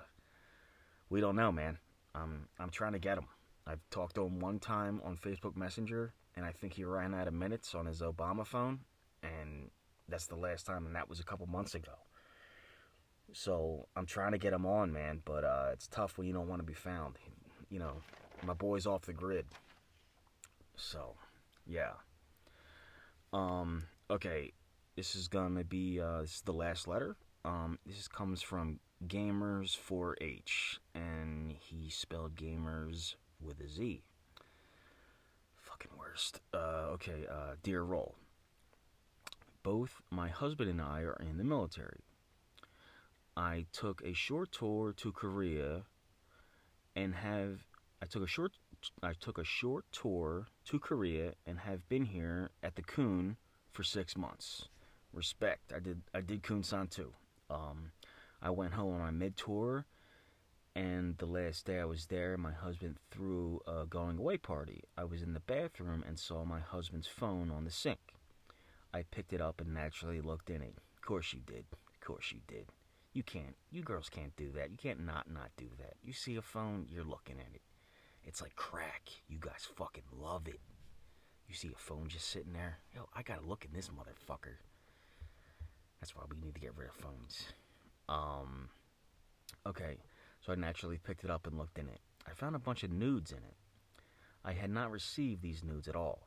we 1.11 1.21
don't 1.21 1.37
know, 1.37 1.53
man. 1.53 1.79
I'm 2.15 2.49
I'm 2.59 2.71
trying 2.71 2.93
to 2.93 2.99
get 2.99 3.19
him. 3.19 3.27
I've 3.67 3.81
talked 3.91 4.15
to 4.17 4.25
him 4.25 4.41
one 4.41 4.59
time 4.59 5.01
on 5.05 5.17
Facebook 5.17 5.57
Messenger, 5.57 6.13
and 6.37 6.45
I 6.45 6.53
think 6.53 6.75
he 6.75 6.85
ran 6.85 7.15
out 7.15 7.29
of 7.29 7.35
minutes 7.35 7.75
on 7.75 7.87
his 7.87 8.01
Obama 8.01 8.47
phone, 8.47 8.81
and 9.23 9.71
that's 10.09 10.27
the 10.27 10.37
last 10.37 10.67
time, 10.67 10.87
and 10.87 10.95
that 10.95 11.09
was 11.09 11.19
a 11.19 11.25
couple 11.25 11.47
months 11.47 11.75
ago. 11.75 11.93
So 13.35 13.89
I'm 13.97 14.07
trying 14.07 14.31
to 14.31 14.39
get 14.39 14.53
him 14.53 14.65
on, 14.65 14.93
man, 14.93 15.21
but 15.25 15.43
uh, 15.45 15.71
it's 15.73 15.89
tough 15.89 16.17
when 16.17 16.29
you 16.29 16.33
don't 16.33 16.49
want 16.49 16.61
to 16.61 16.67
be 16.67 16.73
found. 16.73 17.17
You 17.69 17.81
know, 17.81 17.95
my 18.47 18.55
boy's 18.55 18.87
off 18.87 19.03
the 19.03 19.13
grid. 19.13 19.45
So, 20.77 21.15
yeah. 21.67 21.95
Um, 23.33 23.83
okay, 24.09 24.53
this 24.95 25.17
is 25.17 25.27
gonna 25.27 25.65
be 25.65 26.01
uh, 26.01 26.21
this 26.21 26.37
is 26.37 26.41
the 26.43 26.53
last 26.53 26.87
letter. 26.87 27.17
Um, 27.45 27.81
this 27.85 28.07
comes 28.07 28.41
from 28.41 28.79
Gamers 29.05 29.77
4H, 29.77 30.79
and 30.95 31.53
he 31.59 31.91
spelled 31.91 32.37
gamers 32.37 33.17
with 33.41 33.61
a 33.61 33.69
Z. 33.69 34.03
Fucking 35.57 35.91
worst. 35.99 36.41
Uh, 36.55 36.93
okay, 36.93 37.27
uh, 37.29 37.57
dear 37.65 37.83
roll. 37.83 38.15
Both 39.65 40.03
my 40.11 40.29
husband 40.29 40.71
and 40.71 40.81
I 40.81 41.01
are 41.01 41.17
in 41.21 41.37
the 41.37 41.45
military. 41.45 42.05
I 43.37 43.67
took 43.73 44.03
a 44.05 44.13
short 44.13 44.53
tour 44.53 44.93
to 44.93 45.13
Korea 45.13 45.83
and 46.95 47.15
have 47.15 47.67
I 48.03 48.07
took 48.07 48.23
a 48.23 48.27
short 48.27 48.53
I 49.03 49.15
took 49.15 49.39
a 49.39 49.45
short 49.45 49.87
tour 49.93 50.47
to 50.67 50.79
Korea 50.79 51.35
and 51.47 51.59
have 51.61 51.89
been 51.89 52.05
here 52.05 52.51
at 52.63 52.77
the 52.77 52.83
Kun 52.83 53.37
for 53.73 53.83
six 53.83 54.17
months 54.17 54.69
respect. 55.15 55.73
I 55.75 55.79
did 55.79 56.03
I 56.13 56.21
did 56.21 56.43
Kunsan 56.43 56.91
too. 56.91 57.13
Um, 57.49 57.93
I 58.43 58.51
went 58.51 58.75
home 58.75 58.95
on 58.95 59.01
my 59.01 59.11
mid 59.11 59.37
tour, 59.37 59.87
and 60.75 61.17
the 61.19 61.27
last 61.27 61.67
day 61.67 61.81
I 61.81 61.85
was 61.85 62.07
there, 62.07 62.37
my 62.37 62.53
husband 62.53 62.97
threw 63.11 63.61
a 63.67 63.87
going 63.87 64.19
away 64.19 64.37
party. 64.37 64.83
I 64.97 65.05
was 65.05 65.23
in 65.23 65.33
the 65.33 65.41
bathroom 65.41 66.05
and 66.07 66.19
saw 66.19 66.45
my 66.45 66.61
husband's 66.61 67.09
phone 67.09 67.51
on 67.51 67.65
the 67.65 67.71
sink. 67.71 68.15
I 68.93 69.03
picked 69.03 69.33
it 69.33 69.41
up 69.41 69.61
and 69.61 69.75
naturally 69.75 70.21
looked 70.21 70.51
in 70.51 70.63
it. 70.63 70.75
Of 70.97 71.03
course 71.03 71.33
you 71.33 71.41
did. 71.41 71.65
Of 71.73 72.01
course 72.07 72.33
you 72.33 72.41
did. 72.47 72.67
You 73.15 73.23
can't. 73.23 73.57
You 73.71 73.83
girls 73.83 74.11
can't 74.11 74.35
do 74.37 74.51
that. 74.57 74.71
You 74.71 74.77
can't 74.77 75.07
not 75.07 75.31
not 75.31 75.51
do 75.57 75.69
that. 75.79 75.95
You 76.03 76.13
see 76.13 76.35
a 76.37 76.43
phone, 76.43 76.87
you're 76.91 77.05
looking 77.05 77.37
at 77.39 77.55
it. 77.55 77.63
It's 78.25 78.43
like 78.43 78.57
crack. 78.57 79.09
You 79.29 79.39
guys 79.41 79.69
fucking 79.77 80.03
love 80.21 80.49
it. 80.49 80.61
You 81.49 81.55
see 81.55 81.69
a 81.69 81.79
phone 81.79 82.09
just 82.09 82.29
sitting 82.29 82.53
there. 82.53 82.79
Yo, 82.93 83.09
I 83.15 83.23
gotta 83.23 83.47
look 83.47 83.65
in 83.65 83.73
this 83.73 83.89
motherfucker. 83.89 84.57
That's 86.01 86.17
why 86.17 86.25
we 86.29 86.45
need 86.45 86.55
to 86.55 86.61
get 86.61 86.77
rid 86.77 86.89
of 86.89 86.95
phones. 86.95 87.45
Um, 88.09 88.69
okay, 89.65 89.99
so 90.41 90.53
I 90.53 90.57
naturally 90.57 90.99
picked 90.99 91.25
it 91.25 91.31
up 91.31 91.47
and 91.47 91.57
looked 91.57 91.79
in 91.79 91.89
it. 91.89 92.01
I 92.27 92.33
found 92.33 92.57
a 92.57 92.59
bunch 92.59 92.83
of 92.83 92.91
nudes 92.91 93.31
in 93.31 93.39
it. 93.39 93.55
I 94.45 94.53
had 94.53 94.71
not 94.71 94.91
received 94.91 95.41
these 95.41 95.63
nudes 95.63 95.87
at 95.89 95.97
all, 95.97 96.27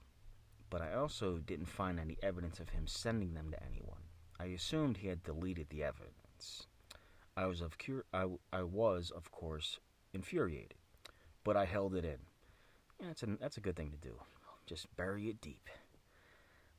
but 0.69 0.81
I 0.81 0.93
also 0.93 1.37
didn't 1.37 1.67
find 1.67 1.99
any 1.99 2.17
evidence 2.23 2.59
of 2.59 2.69
him 2.69 2.87
sending 2.87 3.33
them 3.33 3.51
to 3.51 3.63
anyone. 3.63 4.01
I 4.39 4.45
assumed 4.45 4.97
he 4.97 5.09
had 5.09 5.23
deleted 5.23 5.67
the 5.69 5.83
evidence. 5.83 6.67
I 7.37 7.45
was 7.45 7.61
of 7.61 7.77
cur- 7.77 8.05
I, 8.11 8.25
I 8.51 8.63
was 8.63 9.11
of 9.11 9.31
course 9.31 9.79
infuriated, 10.11 10.73
but 11.43 11.55
I 11.55 11.65
held 11.65 11.93
it 11.93 12.03
in. 12.03 12.17
Yeah, 12.99 13.07
that's 13.07 13.21
a 13.21 13.27
that's 13.39 13.57
a 13.57 13.61
good 13.61 13.75
thing 13.75 13.91
to 13.91 13.97
do. 13.97 14.15
Just 14.65 14.93
bury 14.97 15.29
it 15.29 15.39
deep. 15.39 15.69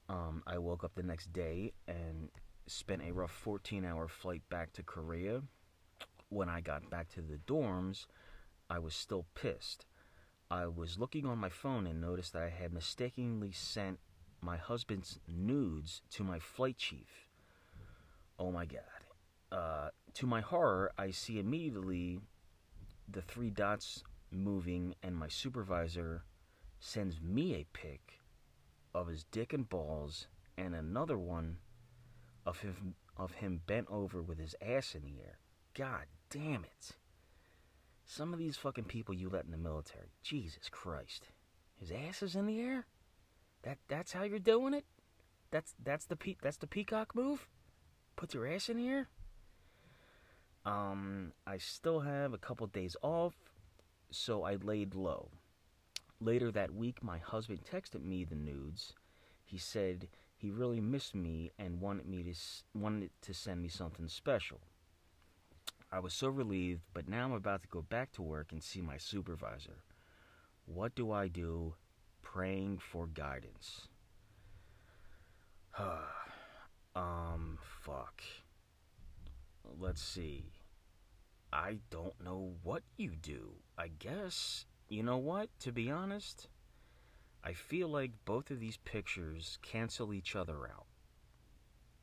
Um, 0.08 0.42
I 0.46 0.58
woke 0.58 0.82
up 0.82 0.96
the 0.96 1.02
next 1.04 1.32
day 1.32 1.72
and 1.86 2.28
spent 2.66 3.02
a 3.06 3.12
rough 3.12 3.30
14 3.30 3.84
hour 3.84 4.08
flight 4.08 4.42
back 4.50 4.72
to 4.72 4.82
Korea. 4.82 5.42
When 6.28 6.48
I 6.48 6.60
got 6.60 6.90
back 6.90 7.08
to 7.10 7.22
the 7.22 7.38
dorms, 7.46 8.06
I 8.68 8.80
was 8.80 8.94
still 8.94 9.26
pissed. 9.34 9.86
I 10.50 10.66
was 10.66 10.98
looking 10.98 11.24
on 11.24 11.38
my 11.38 11.50
phone 11.50 11.86
and 11.86 12.00
noticed 12.00 12.32
that 12.32 12.42
I 12.42 12.50
had 12.50 12.72
mistakenly 12.72 13.52
sent 13.52 14.00
my 14.40 14.56
husband's 14.56 15.20
nudes 15.28 16.02
to 16.10 16.24
my 16.24 16.38
flight 16.38 16.78
chief. 16.78 17.28
Oh 18.38 18.50
my 18.50 18.66
god. 18.66 18.97
Uh, 19.50 19.88
to 20.14 20.26
my 20.26 20.40
horror, 20.40 20.92
I 20.98 21.10
see 21.10 21.38
immediately 21.38 22.20
the 23.08 23.22
three 23.22 23.50
dots 23.50 24.02
moving, 24.30 24.94
and 25.02 25.16
my 25.16 25.28
supervisor 25.28 26.24
sends 26.80 27.20
me 27.20 27.54
a 27.54 27.66
pic 27.72 28.20
of 28.94 29.08
his 29.08 29.24
dick 29.24 29.52
and 29.52 29.68
balls, 29.68 30.26
and 30.56 30.74
another 30.74 31.18
one 31.18 31.58
of 32.44 32.60
him 32.60 32.94
of 33.16 33.32
him 33.32 33.60
bent 33.66 33.86
over 33.90 34.22
with 34.22 34.38
his 34.38 34.54
ass 34.62 34.94
in 34.94 35.02
the 35.02 35.20
air. 35.20 35.38
God 35.74 36.04
damn 36.30 36.64
it! 36.64 36.92
Some 38.04 38.32
of 38.32 38.38
these 38.38 38.56
fucking 38.56 38.84
people 38.84 39.14
you 39.14 39.28
let 39.28 39.44
in 39.44 39.50
the 39.50 39.58
military, 39.58 40.12
Jesus 40.22 40.68
Christ, 40.70 41.28
his 41.76 41.90
ass 41.90 42.22
is 42.22 42.34
in 42.36 42.46
the 42.46 42.60
air. 42.60 42.86
That 43.62 43.78
that's 43.88 44.12
how 44.12 44.24
you're 44.24 44.38
doing 44.38 44.74
it. 44.74 44.84
That's 45.50 45.74
that's 45.82 46.04
the 46.04 46.16
pe- 46.16 46.36
that's 46.42 46.58
the 46.58 46.66
peacock 46.66 47.14
move. 47.14 47.48
Put 48.16 48.34
your 48.34 48.46
ass 48.46 48.68
in 48.68 48.76
the 48.76 48.88
air. 48.88 49.08
Um, 50.68 51.32
I 51.46 51.56
still 51.56 52.00
have 52.00 52.34
a 52.34 52.38
couple 52.38 52.66
days 52.66 52.94
off, 53.00 53.34
so 54.10 54.42
I 54.42 54.56
laid 54.56 54.94
low. 54.94 55.30
Later 56.20 56.50
that 56.52 56.74
week, 56.74 57.02
my 57.02 57.16
husband 57.16 57.60
texted 57.64 58.04
me 58.04 58.22
the 58.22 58.34
nudes. 58.34 58.92
He 59.46 59.56
said 59.56 60.08
he 60.36 60.50
really 60.50 60.80
missed 60.80 61.14
me 61.14 61.52
and 61.58 61.80
wanted 61.80 62.06
me 62.06 62.22
to 62.22 62.34
wanted 62.78 63.10
to 63.22 63.32
send 63.32 63.62
me 63.62 63.68
something 63.68 64.08
special. 64.08 64.60
I 65.90 66.00
was 66.00 66.12
so 66.12 66.28
relieved, 66.28 66.82
but 66.92 67.08
now 67.08 67.24
I'm 67.24 67.32
about 67.32 67.62
to 67.62 67.68
go 67.68 67.80
back 67.80 68.12
to 68.12 68.22
work 68.22 68.52
and 68.52 68.62
see 68.62 68.82
my 68.82 68.98
supervisor. 68.98 69.84
What 70.66 70.94
do 70.94 71.10
I 71.10 71.28
do? 71.28 71.76
Praying 72.20 72.76
for 72.76 73.06
guidance. 73.06 73.88
um, 76.94 77.58
fuck. 77.80 78.22
Let's 79.80 80.02
see. 80.02 80.57
I 81.52 81.78
don't 81.90 82.22
know 82.22 82.52
what 82.62 82.82
you 82.96 83.12
do. 83.20 83.54
I 83.76 83.88
guess, 83.88 84.66
you 84.88 85.02
know 85.02 85.16
what? 85.16 85.48
To 85.60 85.72
be 85.72 85.90
honest, 85.90 86.48
I 87.42 87.52
feel 87.52 87.88
like 87.88 88.12
both 88.24 88.50
of 88.50 88.60
these 88.60 88.76
pictures 88.78 89.58
cancel 89.62 90.12
each 90.12 90.36
other 90.36 90.66
out. 90.66 90.86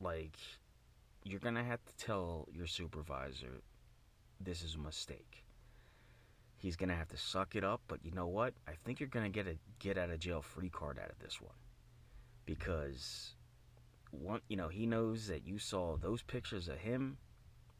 Like, 0.00 0.36
you're 1.22 1.40
gonna 1.40 1.64
have 1.64 1.84
to 1.84 1.96
tell 1.96 2.48
your 2.52 2.66
supervisor 2.66 3.62
this 4.40 4.62
is 4.62 4.74
a 4.74 4.78
mistake. 4.78 5.44
He's 6.56 6.76
gonna 6.76 6.96
have 6.96 7.08
to 7.10 7.16
suck 7.16 7.54
it 7.54 7.64
up, 7.64 7.82
but 7.86 8.04
you 8.04 8.10
know 8.10 8.26
what? 8.26 8.54
I 8.66 8.72
think 8.84 8.98
you're 8.98 9.08
gonna 9.08 9.28
get 9.28 9.46
a 9.46 9.58
get 9.78 9.98
out 9.98 10.10
of 10.10 10.18
jail 10.18 10.42
free 10.42 10.70
card 10.70 10.98
out 10.98 11.10
of 11.10 11.18
this 11.18 11.40
one. 11.40 11.54
Because 12.44 13.34
one 14.10 14.40
you 14.48 14.56
know, 14.56 14.68
he 14.68 14.86
knows 14.86 15.26
that 15.28 15.46
you 15.46 15.58
saw 15.58 15.96
those 15.96 16.22
pictures 16.22 16.68
of 16.68 16.78
him 16.78 17.18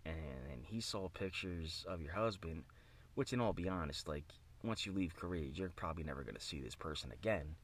and, 0.06 0.64
he 0.66 0.80
saw 0.80 1.08
pictures 1.08 1.84
of 1.88 2.02
your 2.02 2.12
husband, 2.12 2.64
which 3.14 3.32
in 3.32 3.40
all 3.40 3.52
be 3.52 3.68
honest, 3.68 4.08
like 4.08 4.24
once 4.64 4.84
you 4.84 4.90
leave 4.92 5.14
Korea, 5.14 5.48
you're 5.54 5.68
probably 5.68 6.02
never 6.02 6.24
gonna 6.24 6.40
see 6.40 6.60
this 6.60 6.74
person 6.74 7.12
again. 7.12 7.54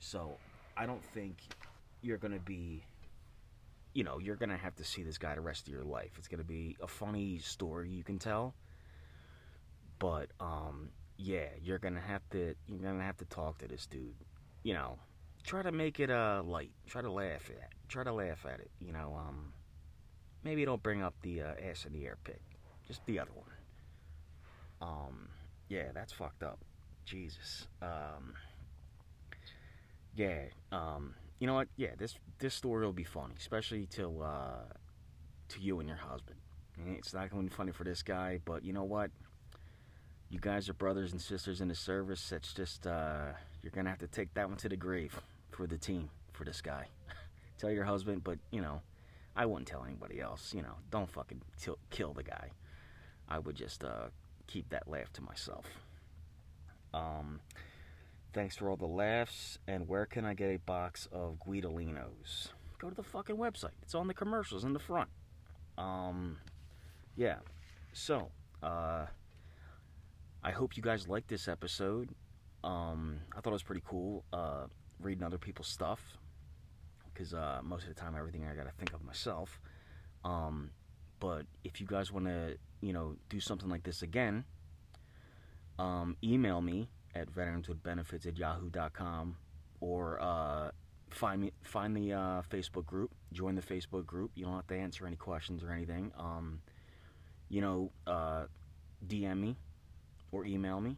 So 0.00 0.38
I 0.76 0.86
don't 0.86 1.04
think 1.04 1.36
you're 2.00 2.18
gonna 2.18 2.40
be 2.40 2.84
you 3.94 4.04
know, 4.04 4.18
you're 4.18 4.36
gonna 4.36 4.56
have 4.56 4.74
to 4.76 4.84
see 4.84 5.02
this 5.02 5.18
guy 5.18 5.34
the 5.34 5.40
rest 5.40 5.68
of 5.68 5.72
your 5.72 5.84
life. 5.84 6.12
It's 6.18 6.28
gonna 6.28 6.44
be 6.44 6.76
a 6.80 6.88
funny 6.88 7.38
story 7.38 7.90
you 7.90 8.02
can 8.02 8.18
tell, 8.18 8.54
but 9.98 10.30
um, 10.40 10.90
yeah, 11.16 11.48
you're 11.60 11.78
gonna 11.78 12.00
have 12.00 12.28
to 12.30 12.54
you're 12.66 12.78
gonna 12.78 13.04
have 13.04 13.18
to 13.18 13.24
talk 13.26 13.58
to 13.58 13.68
this 13.68 13.86
dude. 13.86 14.14
You 14.62 14.74
know, 14.74 14.98
try 15.44 15.62
to 15.62 15.72
make 15.72 16.00
it 16.00 16.10
uh 16.10 16.42
light. 16.44 16.72
Try 16.86 17.02
to 17.02 17.10
laugh 17.10 17.50
at. 17.50 17.56
It. 17.56 17.68
Try 17.88 18.04
to 18.04 18.12
laugh 18.12 18.44
at 18.46 18.60
it. 18.60 18.70
You 18.80 18.92
know, 18.92 19.16
um, 19.18 19.52
maybe 20.44 20.64
don't 20.64 20.82
bring 20.82 21.02
up 21.02 21.14
the 21.22 21.42
uh, 21.42 21.54
ass 21.70 21.84
in 21.86 21.92
the 21.92 22.04
air 22.06 22.16
pic. 22.24 22.40
Just 22.86 23.04
the 23.06 23.18
other 23.18 23.30
one. 23.34 23.46
Um, 24.80 25.28
yeah, 25.68 25.92
that's 25.94 26.12
fucked 26.12 26.42
up. 26.42 26.58
Jesus. 27.04 27.66
Um, 27.80 28.34
yeah. 30.16 30.42
Um, 30.70 31.14
you 31.38 31.46
know 31.46 31.54
what? 31.54 31.68
Yeah, 31.76 31.90
this 31.96 32.14
this 32.38 32.54
story 32.54 32.84
will 32.84 32.92
be 32.92 33.04
funny, 33.04 33.34
especially 33.38 33.86
to 33.86 34.22
uh, 34.22 34.64
to 35.48 35.60
you 35.60 35.80
and 35.80 35.88
your 35.88 35.98
husband. 35.98 36.38
It's 36.86 37.12
not 37.12 37.30
going 37.30 37.44
to 37.44 37.50
be 37.50 37.54
funny 37.54 37.72
for 37.72 37.84
this 37.84 38.02
guy, 38.02 38.38
but 38.44 38.64
you 38.64 38.72
know 38.72 38.84
what? 38.84 39.10
You 40.30 40.38
guys 40.40 40.68
are 40.68 40.74
brothers 40.74 41.12
and 41.12 41.20
sisters 41.20 41.60
in 41.60 41.68
the 41.68 41.74
service. 41.74 42.30
That's 42.30 42.54
just 42.54 42.86
uh, 42.86 43.32
you're 43.62 43.70
gonna 43.70 43.90
have 43.90 43.98
to 43.98 44.06
take 44.06 44.32
that 44.34 44.48
one 44.48 44.56
to 44.58 44.68
the 44.68 44.76
grave 44.76 45.20
for 45.50 45.66
the 45.66 45.76
team 45.76 46.08
for 46.32 46.44
this 46.44 46.60
guy. 46.60 46.86
tell 47.58 47.70
your 47.70 47.84
husband, 47.84 48.24
but 48.24 48.38
you 48.50 48.62
know, 48.62 48.80
I 49.34 49.46
wouldn't 49.46 49.68
tell 49.68 49.84
anybody 49.84 50.20
else. 50.20 50.52
You 50.54 50.62
know, 50.62 50.76
don't 50.90 51.10
fucking 51.10 51.42
t- 51.60 51.72
kill 51.90 52.12
the 52.12 52.22
guy. 52.22 52.50
I 53.28 53.38
would 53.38 53.56
just 53.56 53.82
uh, 53.84 54.08
keep 54.46 54.68
that 54.70 54.88
laugh 54.88 55.12
to 55.14 55.22
myself. 55.22 55.66
Um, 56.92 57.40
Thanks 58.32 58.56
for 58.56 58.70
all 58.70 58.76
the 58.76 58.86
laughs. 58.86 59.58
And 59.68 59.86
where 59.86 60.06
can 60.06 60.24
I 60.24 60.34
get 60.34 60.48
a 60.48 60.56
box 60.58 61.06
of 61.12 61.38
Guidolinos? 61.46 62.48
Go 62.78 62.88
to 62.88 62.94
the 62.94 63.02
fucking 63.02 63.36
website. 63.36 63.72
It's 63.82 63.94
on 63.94 64.06
the 64.06 64.14
commercials 64.14 64.64
in 64.64 64.72
the 64.72 64.78
front. 64.78 65.10
Um, 65.76 66.38
yeah. 67.14 67.36
So, 67.92 68.30
uh, 68.62 69.06
I 70.42 70.50
hope 70.50 70.76
you 70.76 70.82
guys 70.82 71.08
liked 71.08 71.28
this 71.28 71.46
episode. 71.46 72.08
Um, 72.64 73.18
I 73.36 73.40
thought 73.40 73.50
it 73.50 73.52
was 73.52 73.62
pretty 73.62 73.82
cool 73.86 74.24
uh, 74.32 74.64
reading 75.00 75.24
other 75.24 75.38
people's 75.38 75.68
stuff 75.68 76.16
because 77.12 77.34
uh, 77.34 77.60
most 77.62 77.82
of 77.82 77.88
the 77.88 78.00
time 78.00 78.14
everything 78.16 78.46
I 78.46 78.54
got 78.54 78.64
to 78.64 78.72
think 78.72 78.92
of 78.92 79.02
myself. 79.04 79.60
Um, 80.24 80.70
but 81.20 81.46
if 81.64 81.80
you 81.80 81.86
guys 81.86 82.10
want 82.10 82.26
to, 82.26 82.56
you 82.80 82.92
know, 82.92 83.16
do 83.28 83.40
something 83.40 83.68
like 83.68 83.82
this 83.84 84.02
again, 84.02 84.44
um, 85.78 86.16
email 86.22 86.60
me 86.60 86.88
at 87.14 87.32
veteranswithbenefits 87.32 88.26
at 88.26 88.38
yahoo.com 88.38 89.36
or 89.80 90.20
uh, 90.20 90.70
find 91.10 91.42
me 91.42 91.52
find 91.62 91.96
the 91.96 92.12
uh, 92.12 92.42
Facebook 92.50 92.86
group. 92.86 93.12
Join 93.32 93.54
the 93.54 93.62
Facebook 93.62 94.06
group. 94.06 94.30
You 94.34 94.44
don't 94.44 94.54
have 94.54 94.66
to 94.68 94.76
answer 94.76 95.06
any 95.06 95.16
questions 95.16 95.62
or 95.62 95.70
anything. 95.70 96.12
Um, 96.18 96.60
you 97.48 97.60
know, 97.60 97.92
uh, 98.06 98.44
DM 99.06 99.40
me 99.40 99.56
or 100.30 100.44
email 100.44 100.80
me 100.80 100.96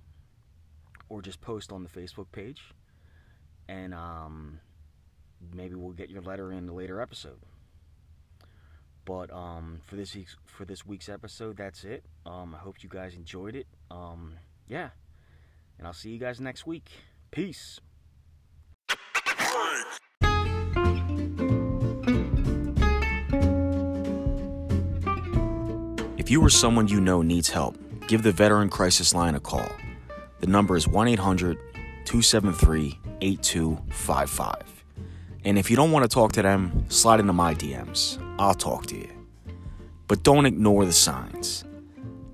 or 1.09 1.21
just 1.21 1.41
post 1.41 1.73
on 1.73 1.83
the 1.83 1.89
Facebook 1.89 2.27
page, 2.33 2.63
and 3.69 3.93
um, 3.93 4.61
maybe 5.53 5.75
we'll 5.75 5.93
get 5.93 6.11
your 6.11 6.23
letter 6.23 6.53
in 6.53 6.69
a 6.69 6.73
later 6.73 7.01
episode. 7.01 7.39
But 9.05 9.33
um, 9.33 9.81
for 9.85 9.97
this 9.97 10.15
week's 10.15 10.37
for 10.47 10.65
this 10.65 10.87
week's 10.87 11.09
episode, 11.09 11.57
that's 11.57 11.85
it. 11.85 12.05
Um, 12.25 12.55
I 12.55 12.59
hope 12.59 12.83
you 12.83 12.89
guys 12.89 13.15
enjoyed 13.15 13.55
it. 13.55 13.67
Um, 13.91 14.35
yeah. 14.69 14.91
And 15.79 15.87
I'll 15.87 15.93
see 15.93 16.11
you 16.11 16.19
guys 16.19 16.41
next 16.41 16.67
week. 16.67 16.89
Peace. 17.31 17.81
If 26.17 26.31
you 26.31 26.41
or 26.41 26.49
someone 26.49 26.89
you 26.89 27.01
know 27.01 27.21
needs 27.21 27.51
help, 27.51 27.77
give 28.07 28.23
the 28.23 28.33
Veteran 28.33 28.71
Crisis 28.71 29.15
Line 29.15 29.35
a 29.35 29.41
call. 29.41 29.69
The 30.41 30.47
number 30.47 30.77
is 30.77 30.89
1 30.89 31.09
800 31.09 31.59
273 32.07 32.99
8255. 33.21 34.74
And 35.45 35.59
if 35.59 35.71
you 35.71 35.77
don't 35.77 35.93
want 35.93 36.05
to 36.05 36.09
talk 36.09 36.33
to 36.33 36.43
them, 36.43 36.87
slide 36.89 37.21
into 37.21 37.33
my 37.33 37.55
DMs. 37.55 38.19
I'll 38.39 38.55
talk 38.55 38.87
to 38.87 38.97
you. 38.97 39.11
But 40.09 40.23
don't 40.23 40.47
ignore 40.47 40.85
the 40.85 40.93
signs. 40.93 41.65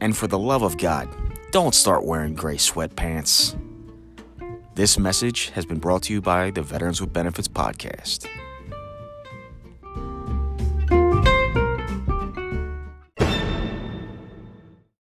And 0.01 0.16
for 0.16 0.27
the 0.27 0.38
love 0.38 0.62
of 0.62 0.79
God, 0.79 1.09
don't 1.51 1.75
start 1.75 2.05
wearing 2.05 2.35
gray 2.35 2.57
sweatpants. 2.57 3.59
This 4.75 4.99
message 4.99 5.51
has 5.51 5.66
been 5.66 5.79
brought 5.79 6.05
to 6.05 6.12
you 6.12 6.20
by 6.20 6.51
the 6.51 6.62
Veterans 6.62 7.01
with 7.01 7.12
Benefits 7.12 7.49
podcast. 7.49 8.29